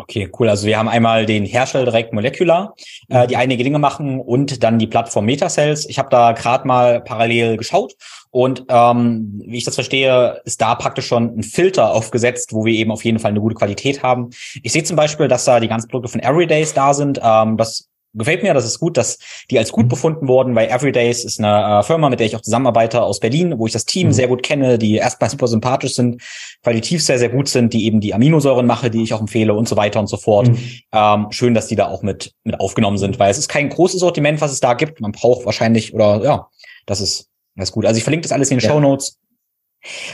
[0.00, 0.48] Okay, cool.
[0.48, 2.74] Also wir haben einmal den Hersteller direkt Molecular,
[3.08, 5.86] äh, die einige Dinge machen und dann die Plattform Metacells.
[5.88, 7.94] Ich habe da gerade mal parallel geschaut
[8.30, 12.74] und ähm, wie ich das verstehe, ist da praktisch schon ein Filter aufgesetzt, wo wir
[12.74, 14.30] eben auf jeden Fall eine gute Qualität haben.
[14.62, 17.20] Ich sehe zum Beispiel, dass da die ganzen Produkte von Everydays da sind.
[17.22, 19.18] Ähm, das gefällt mir, das ist gut, dass
[19.50, 19.88] die als gut mhm.
[19.88, 23.54] befunden wurden, weil Everydays ist eine äh, Firma, mit der ich auch zusammenarbeite aus Berlin,
[23.58, 24.12] wo ich das Team mhm.
[24.12, 26.22] sehr gut kenne, die erstmal super sympathisch sind,
[26.62, 29.68] qualitativ sehr, sehr gut sind, die eben die Aminosäuren mache, die ich auch empfehle und
[29.68, 30.48] so weiter und so fort.
[30.48, 30.58] Mhm.
[30.92, 34.00] Ähm, schön, dass die da auch mit, mit aufgenommen sind, weil es ist kein großes
[34.00, 35.00] Sortiment, was es da gibt.
[35.00, 36.48] Man braucht wahrscheinlich, oder ja,
[36.86, 37.86] das ist, das ist gut.
[37.86, 38.70] Also ich verlinke das alles in den ja.
[38.70, 39.18] Show Notes.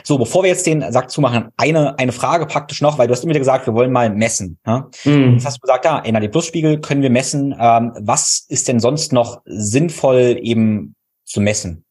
[0.02, 3.22] So, bevor wir jetzt den Sack zumachen, eine, eine Frage praktisch noch, weil du hast
[3.22, 4.58] immer wieder gesagt, wir wollen mal messen.
[4.66, 4.88] Ja?
[5.04, 5.34] Mhm.
[5.34, 7.54] Jetzt hast du gesagt, ja, NAD-Plus-Spiegel können wir messen.
[7.58, 10.94] Ähm, was ist denn sonst noch sinnvoll eben
[11.24, 11.84] zu messen?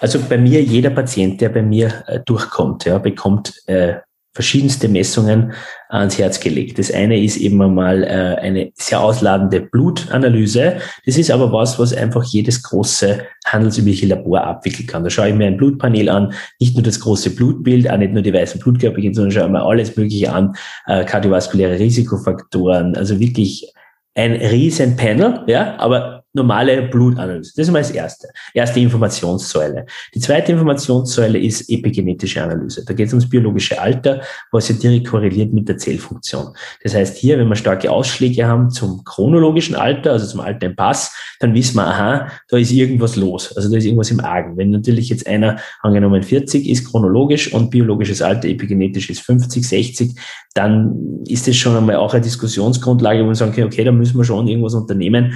[0.00, 3.96] Also bei mir, jeder Patient, der bei mir äh, durchkommt, ja, bekommt äh,
[4.38, 5.52] verschiedenste Messungen
[5.88, 6.78] ans Herz gelegt.
[6.78, 10.76] Das eine ist eben einmal äh, eine sehr ausladende Blutanalyse.
[11.04, 15.02] Das ist aber was, was einfach jedes große handelsübliche Labor abwickeln kann.
[15.02, 18.22] Da schaue ich mir ein Blutpanel an, nicht nur das große Blutbild, auch nicht nur
[18.22, 20.54] die weißen Blutkörperchen, sondern schaue mir alles Mögliche an,
[20.86, 23.72] äh, kardiovaskuläre Risikofaktoren, also wirklich
[24.14, 27.52] ein riesen Panel, ja, aber normale Blutanalyse.
[27.56, 28.28] Das ist mal das erste.
[28.54, 29.86] Erste Informationssäule.
[30.14, 32.84] Die zweite Informationssäule ist epigenetische Analyse.
[32.84, 34.20] Da geht es ums biologische Alter,
[34.52, 36.54] was ja direkt korreliert mit der Zellfunktion.
[36.82, 40.76] Das heißt, hier, wenn wir starke Ausschläge haben zum chronologischen Alter, also zum Alter im
[40.76, 43.56] Pass, dann wissen wir, aha, da ist irgendwas los.
[43.56, 44.56] Also da ist irgendwas im Argen.
[44.56, 50.14] Wenn natürlich jetzt einer angenommen 40 ist chronologisch und biologisches Alter epigenetisch ist 50, 60,
[50.54, 54.18] dann ist das schon einmal auch eine Diskussionsgrundlage, wo wir sagen, okay, okay, da müssen
[54.18, 55.34] wir schon irgendwas unternehmen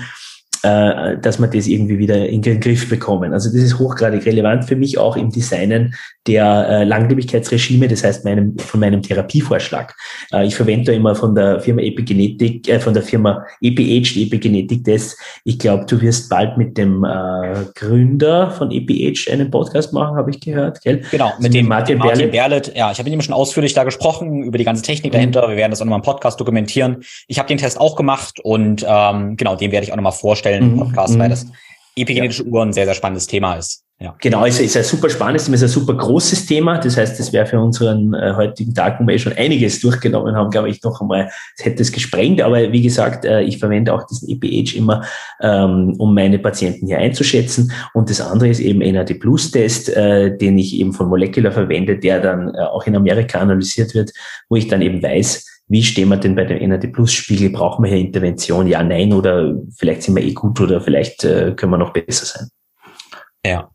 [0.63, 3.33] äh, dass wir das irgendwie wieder in den Griff bekommen.
[3.33, 5.95] Also das ist hochgradig relevant für mich auch im Designen
[6.27, 9.95] der äh, Langlebigkeitsregime, das heißt meinem, von meinem Therapievorschlag.
[10.33, 14.25] Äh, ich verwende da immer von der Firma Epigenetik, äh, von der Firma EPH, die
[14.25, 15.19] Epigenetik Test.
[15.45, 20.31] Ich glaube, du wirst bald mit dem äh, Gründer von EPH einen Podcast machen, habe
[20.31, 21.03] ich gehört, gell?
[21.11, 22.73] Genau, also mit dem Martin, Martin Berlet.
[22.77, 25.17] Ja, ich habe mit ihm schon ausführlich da gesprochen über die ganze Technik mhm.
[25.17, 25.49] dahinter.
[25.49, 27.03] Wir werden das auch nochmal im Podcast dokumentieren.
[27.27, 30.52] Ich habe den Test auch gemacht und ähm, genau, den werde ich auch nochmal vorstellen
[30.53, 30.79] aktuellen mhm.
[30.79, 31.47] Podcast, weil das
[31.97, 33.82] epigenetische Uhren ein sehr, sehr spannendes Thema ist.
[34.03, 34.17] Ja.
[34.21, 36.79] Genau, es ist ein super spannendes Thema, es ist ein super großes Thema.
[36.79, 40.35] Das heißt, das wäre für unseren äh, heutigen Tag, wo wir eh schon einiges durchgenommen
[40.35, 42.41] haben, glaube ich, noch einmal, es hätte es gesprengt.
[42.41, 45.05] Aber wie gesagt, äh, ich verwende auch diesen EPH immer,
[45.41, 47.71] ähm, um meine Patienten hier einzuschätzen.
[47.95, 51.97] Und das andere ist eben NAD Plus Test, äh, den ich eben von Molecular verwende,
[51.97, 54.11] der dann äh, auch in Amerika analysiert wird,
[54.49, 57.51] wo ich dann eben weiß, wie stehen wir denn bei dem NAD-Plus-Spiegel?
[57.51, 58.67] Brauchen wir hier Intervention?
[58.67, 62.27] Ja, nein, oder vielleicht sind wir eh gut oder vielleicht äh, können wir noch besser
[62.27, 62.49] sein.
[63.47, 63.71] Ja.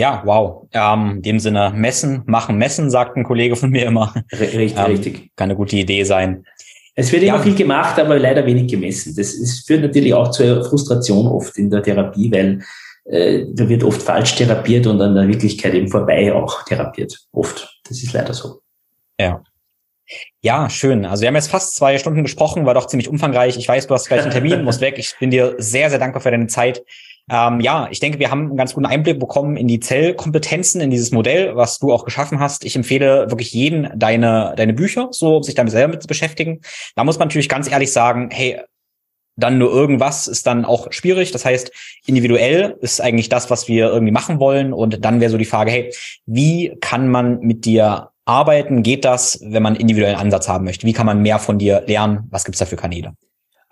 [0.00, 0.66] Ja, wow.
[0.72, 4.14] Ähm, in dem Sinne, messen, machen, messen, sagt ein Kollege von mir immer.
[4.32, 5.30] Richtig, ähm, richtig.
[5.36, 6.46] Kann eine gute Idee sein.
[6.94, 7.34] Es wird ja.
[7.34, 9.14] immer viel gemacht, aber leider wenig gemessen.
[9.14, 12.62] Das ist, führt natürlich auch zur Frustration oft in der Therapie, weil
[13.04, 17.18] äh, da wird oft falsch therapiert und an der Wirklichkeit eben vorbei auch therapiert.
[17.32, 17.70] Oft.
[17.86, 18.62] Das ist leider so.
[19.20, 19.42] Ja.
[20.40, 21.04] Ja, schön.
[21.04, 23.58] Also wir haben jetzt fast zwei Stunden gesprochen, war doch ziemlich umfangreich.
[23.58, 24.94] Ich weiß, du hast gleich einen Termin, musst weg.
[24.96, 26.82] Ich bin dir sehr, sehr dankbar für deine Zeit.
[27.30, 30.90] Ähm, ja, ich denke, wir haben einen ganz guten Einblick bekommen in die Zellkompetenzen, in
[30.90, 32.64] dieses Modell, was du auch geschaffen hast.
[32.64, 36.60] Ich empfehle wirklich jeden deine, deine Bücher, so um sich damit selber mit zu beschäftigen.
[36.96, 38.60] Da muss man natürlich ganz ehrlich sagen, hey,
[39.36, 41.30] dann nur irgendwas ist dann auch schwierig.
[41.30, 41.70] Das heißt,
[42.04, 44.72] individuell ist eigentlich das, was wir irgendwie machen wollen.
[44.72, 45.94] Und dann wäre so die Frage, hey,
[46.26, 48.82] wie kann man mit dir arbeiten?
[48.82, 50.84] Geht das, wenn man individuellen Ansatz haben möchte?
[50.84, 52.26] Wie kann man mehr von dir lernen?
[52.30, 53.12] Was gibt's da für Kanäle?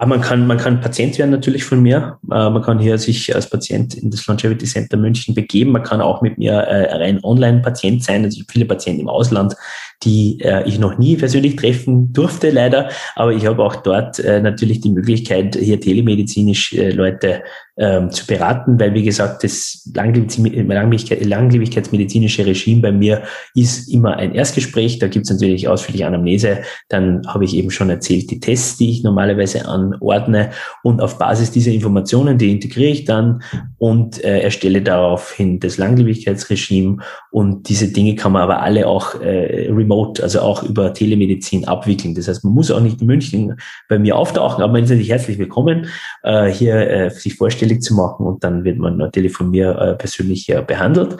[0.00, 2.18] Aber man kann, man kann Patient werden natürlich von mir.
[2.30, 5.72] Äh, man kann hier sich als Patient in das Longevity Center München begeben.
[5.72, 8.24] Man kann auch mit mir äh, rein Online-Patient sein.
[8.24, 9.56] Also ich habe viele Patienten im Ausland,
[10.04, 12.90] die äh, ich noch nie persönlich treffen durfte, leider.
[13.16, 17.42] Aber ich habe auch dort äh, natürlich die Möglichkeit, hier telemedizinisch äh, Leute
[17.80, 23.22] ähm, zu beraten, weil wie gesagt, das Langlebigkeitsmedizinische Regime bei mir
[23.54, 24.98] ist immer ein Erstgespräch.
[24.98, 26.62] Da gibt es natürlich ausführliche Anamnese.
[26.88, 30.50] Dann habe ich eben schon erzählt, die Tests, die ich normalerweise anordne.
[30.82, 33.44] Und auf Basis dieser Informationen, die integriere ich dann
[33.78, 36.96] und äh, erstelle daraufhin das Langlebigkeitsregime.
[37.30, 42.14] Und diese Dinge kann man aber alle auch äh, remote, also auch über Telemedizin abwickeln.
[42.14, 43.56] Das heißt, man muss auch nicht in München
[43.88, 45.86] bei mir auftauchen, aber man ist natürlich herzlich willkommen,
[46.22, 49.94] äh, hier äh, sich vorstellig zu machen und dann wird man natürlich von mir äh,
[49.94, 51.16] persönlich behandelt.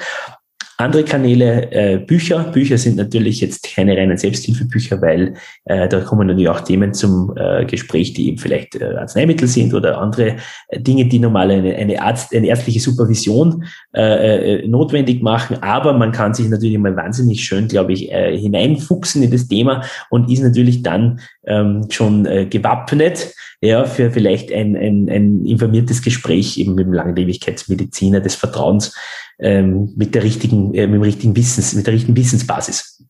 [0.81, 2.45] Andere Kanäle, äh, Bücher.
[2.53, 7.35] Bücher sind natürlich jetzt keine reinen Selbsthilfebücher, weil äh, da kommen natürlich auch Themen zum
[7.37, 10.37] äh, Gespräch, die eben vielleicht äh, Arzneimittel sind oder andere
[10.69, 15.61] äh, Dinge, die normal eine, eine, Arzt, eine ärztliche Supervision äh, äh, notwendig machen.
[15.65, 19.83] Aber man kann sich natürlich mal wahnsinnig schön, glaube ich, äh, hineinfuchsen in das Thema
[20.11, 21.19] und ist natürlich dann
[21.49, 26.93] ähm, schon äh, gewappnet ja, für vielleicht ein, ein, ein informiertes Gespräch eben mit dem
[26.93, 28.95] Langlebigkeitsmediziner des Vertrauens
[29.39, 33.05] ähm, mit der richtigen, äh, mit dem richtigen Wissens, mit der richtigen Wissensbasis.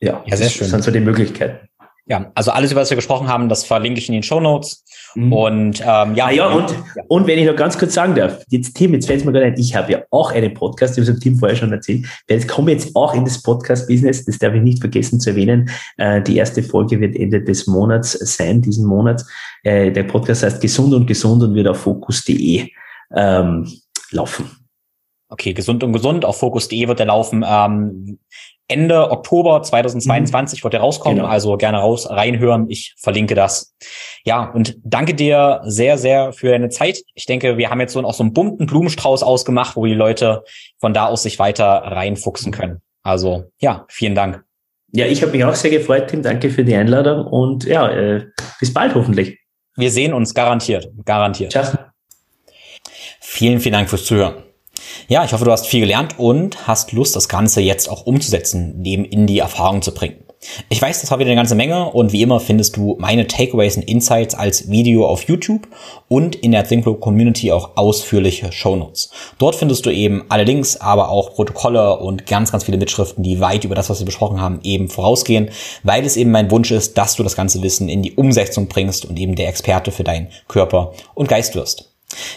[0.00, 0.62] Ja, ja sehr schön.
[0.62, 1.68] Das sind so die Möglichkeiten.
[2.06, 4.84] Ja, also alles, über was wir gesprochen haben, das verlinke ich in den Show Notes.
[5.14, 5.32] Mhm.
[5.32, 7.02] Und ähm, ja, ah, ja, und, ja.
[7.06, 9.46] und wenn ich noch ganz kurz sagen darf, jetzt Tim, jetzt fällt es mir gerade
[9.46, 12.38] ein, ich habe ja auch einen Podcast, ich habe es Tim vorher schon erzählt, weil
[12.38, 15.70] jetzt komme jetzt auch in das Podcast-Business, das darf ich nicht vergessen zu erwähnen.
[15.96, 19.24] Äh, die erste Folge wird Ende des Monats sein, diesen Monat.
[19.62, 22.68] Äh, der Podcast heißt Gesund und Gesund und wird auf fokus.de
[23.14, 23.72] ähm,
[24.10, 24.61] laufen.
[25.32, 26.26] Okay, gesund und gesund.
[26.26, 27.42] Auf Focus.de wird er laufen.
[27.48, 28.18] Ähm,
[28.68, 30.64] Ende Oktober 2022 mhm.
[30.64, 31.16] wird er rauskommen.
[31.16, 31.28] Genau.
[31.28, 32.68] Also gerne raus, reinhören.
[32.68, 33.74] Ich verlinke das.
[34.24, 37.02] Ja, und danke dir sehr, sehr für deine Zeit.
[37.14, 40.44] Ich denke, wir haben jetzt so auch so einen bunten Blumenstrauß ausgemacht, wo die Leute
[40.78, 42.82] von da aus sich weiter reinfuchsen können.
[43.02, 44.44] Also ja, vielen Dank.
[44.92, 46.20] Ja, ich habe mich auch sehr gefreut, Tim.
[46.20, 48.26] Danke für die Einladung und ja, äh,
[48.60, 49.38] bis bald hoffentlich.
[49.76, 51.52] Wir sehen uns garantiert, garantiert.
[51.52, 51.64] Ciao.
[53.20, 54.51] Vielen, vielen Dank fürs Zuhören.
[55.08, 58.74] Ja, ich hoffe, du hast viel gelernt und hast Lust, das Ganze jetzt auch umzusetzen,
[58.78, 60.16] neben in die Erfahrung zu bringen.
[60.68, 63.76] Ich weiß, das war wieder eine ganze Menge und wie immer findest du meine Takeaways
[63.76, 65.68] und Insights als Video auf YouTube
[66.08, 69.10] und in der ThinkFlow Community auch ausführliche Shownotes.
[69.38, 73.40] Dort findest du eben alle Links, aber auch Protokolle und ganz, ganz viele Mitschriften, die
[73.40, 75.50] weit über das, was wir besprochen haben, eben vorausgehen,
[75.84, 79.04] weil es eben mein Wunsch ist, dass du das ganze Wissen in die Umsetzung bringst
[79.04, 81.91] und eben der Experte für deinen Körper und Geist wirst.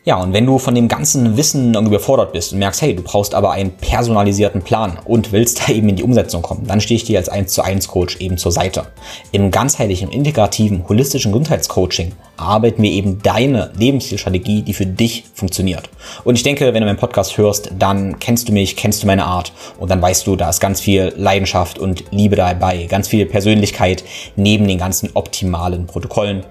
[0.07, 3.00] Ja, und wenn du von dem ganzen Wissen irgendwie überfordert bist und merkst, hey, du
[3.00, 6.96] brauchst aber einen personalisierten Plan und willst da eben in die Umsetzung kommen, dann stehe
[6.96, 8.84] ich dir als 1 zu 1 Coach eben zur Seite.
[9.32, 15.88] Im ganzheitlichen, integrativen, holistischen Gesundheitscoaching arbeiten wir eben deine Lebensstilstrategie, die für dich funktioniert.
[16.24, 19.24] Und ich denke, wenn du meinen Podcast hörst, dann kennst du mich, kennst du meine
[19.24, 23.24] Art und dann weißt du, da ist ganz viel Leidenschaft und Liebe dabei, ganz viel
[23.24, 24.05] Persönlichkeit
[24.36, 26.44] neben den ganzen optimalen Protokollen.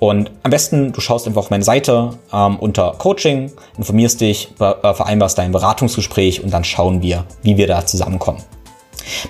[0.00, 4.94] Und am besten, du schaust einfach auf meine Seite ähm, unter Coaching, informierst dich, äh,
[4.94, 8.42] vereinbarst dein Beratungsgespräch und dann schauen wir, wie wir da zusammenkommen.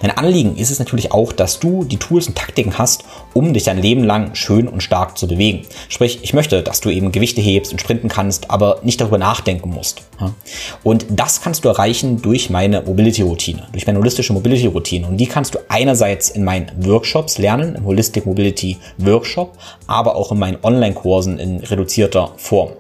[0.03, 3.05] Mein Anliegen ist es natürlich auch, dass du die Tools und Taktiken hast,
[3.35, 5.67] um dich dein Leben lang schön und stark zu bewegen.
[5.89, 9.71] Sprich, ich möchte, dass du eben Gewichte hebst und sprinten kannst, aber nicht darüber nachdenken
[9.71, 10.03] musst.
[10.83, 15.07] Und das kannst du erreichen durch meine Mobility-Routine, durch meine holistische Mobility-Routine.
[15.07, 19.57] Und die kannst du einerseits in meinen Workshops lernen, im Holistic Mobility Workshop,
[19.87, 22.73] aber auch in meinen Online-Kursen in reduzierter Form.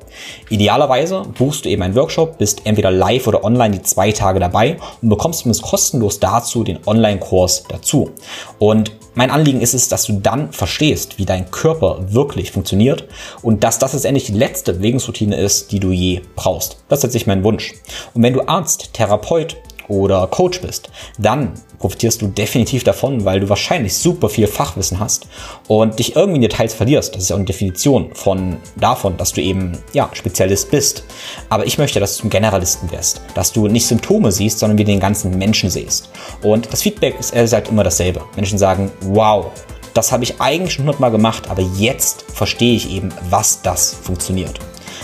[0.48, 4.76] Idealerweise buchst du eben einen Workshop, bist entweder live oder online die zwei Tage dabei
[5.02, 8.10] und bekommst zumindest kostenlos dazu den Online-Kurs dazu.
[8.58, 13.06] Und mein Anliegen ist es, dass du dann verstehst, wie dein Körper wirklich funktioniert
[13.42, 16.78] und dass das letztendlich die letzte Bewegungsroutine ist, die du je brauchst.
[16.88, 17.74] Das ist letztlich mein Wunsch.
[18.14, 19.56] Und wenn du Arzt, Therapeut
[19.90, 20.88] oder Coach bist,
[21.18, 25.26] dann profitierst du definitiv davon, weil du wahrscheinlich super viel Fachwissen hast
[25.66, 27.14] und dich irgendwie in Details verlierst.
[27.14, 31.04] Das ist ja eine Definition von davon, dass du eben ja Spezialist bist.
[31.48, 34.84] Aber ich möchte, dass du ein Generalisten wirst, dass du nicht Symptome siehst, sondern wie
[34.84, 36.10] den ganzen Menschen siehst.
[36.42, 38.22] Und das Feedback ist ehrlich gesagt immer dasselbe.
[38.36, 39.46] Menschen sagen, wow,
[39.94, 44.60] das habe ich eigentlich schon hundertmal gemacht, aber jetzt verstehe ich eben, was das funktioniert.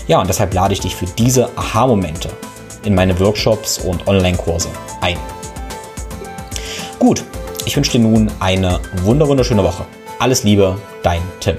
[0.07, 2.30] Ja, und deshalb lade ich dich für diese Aha-Momente
[2.87, 4.68] in meine Workshops und Online-Kurse
[5.01, 5.18] ein.
[6.99, 7.24] Gut,
[7.66, 9.84] ich wünsche dir nun eine wunderschöne Woche.
[10.18, 11.57] Alles Liebe, dein Tim.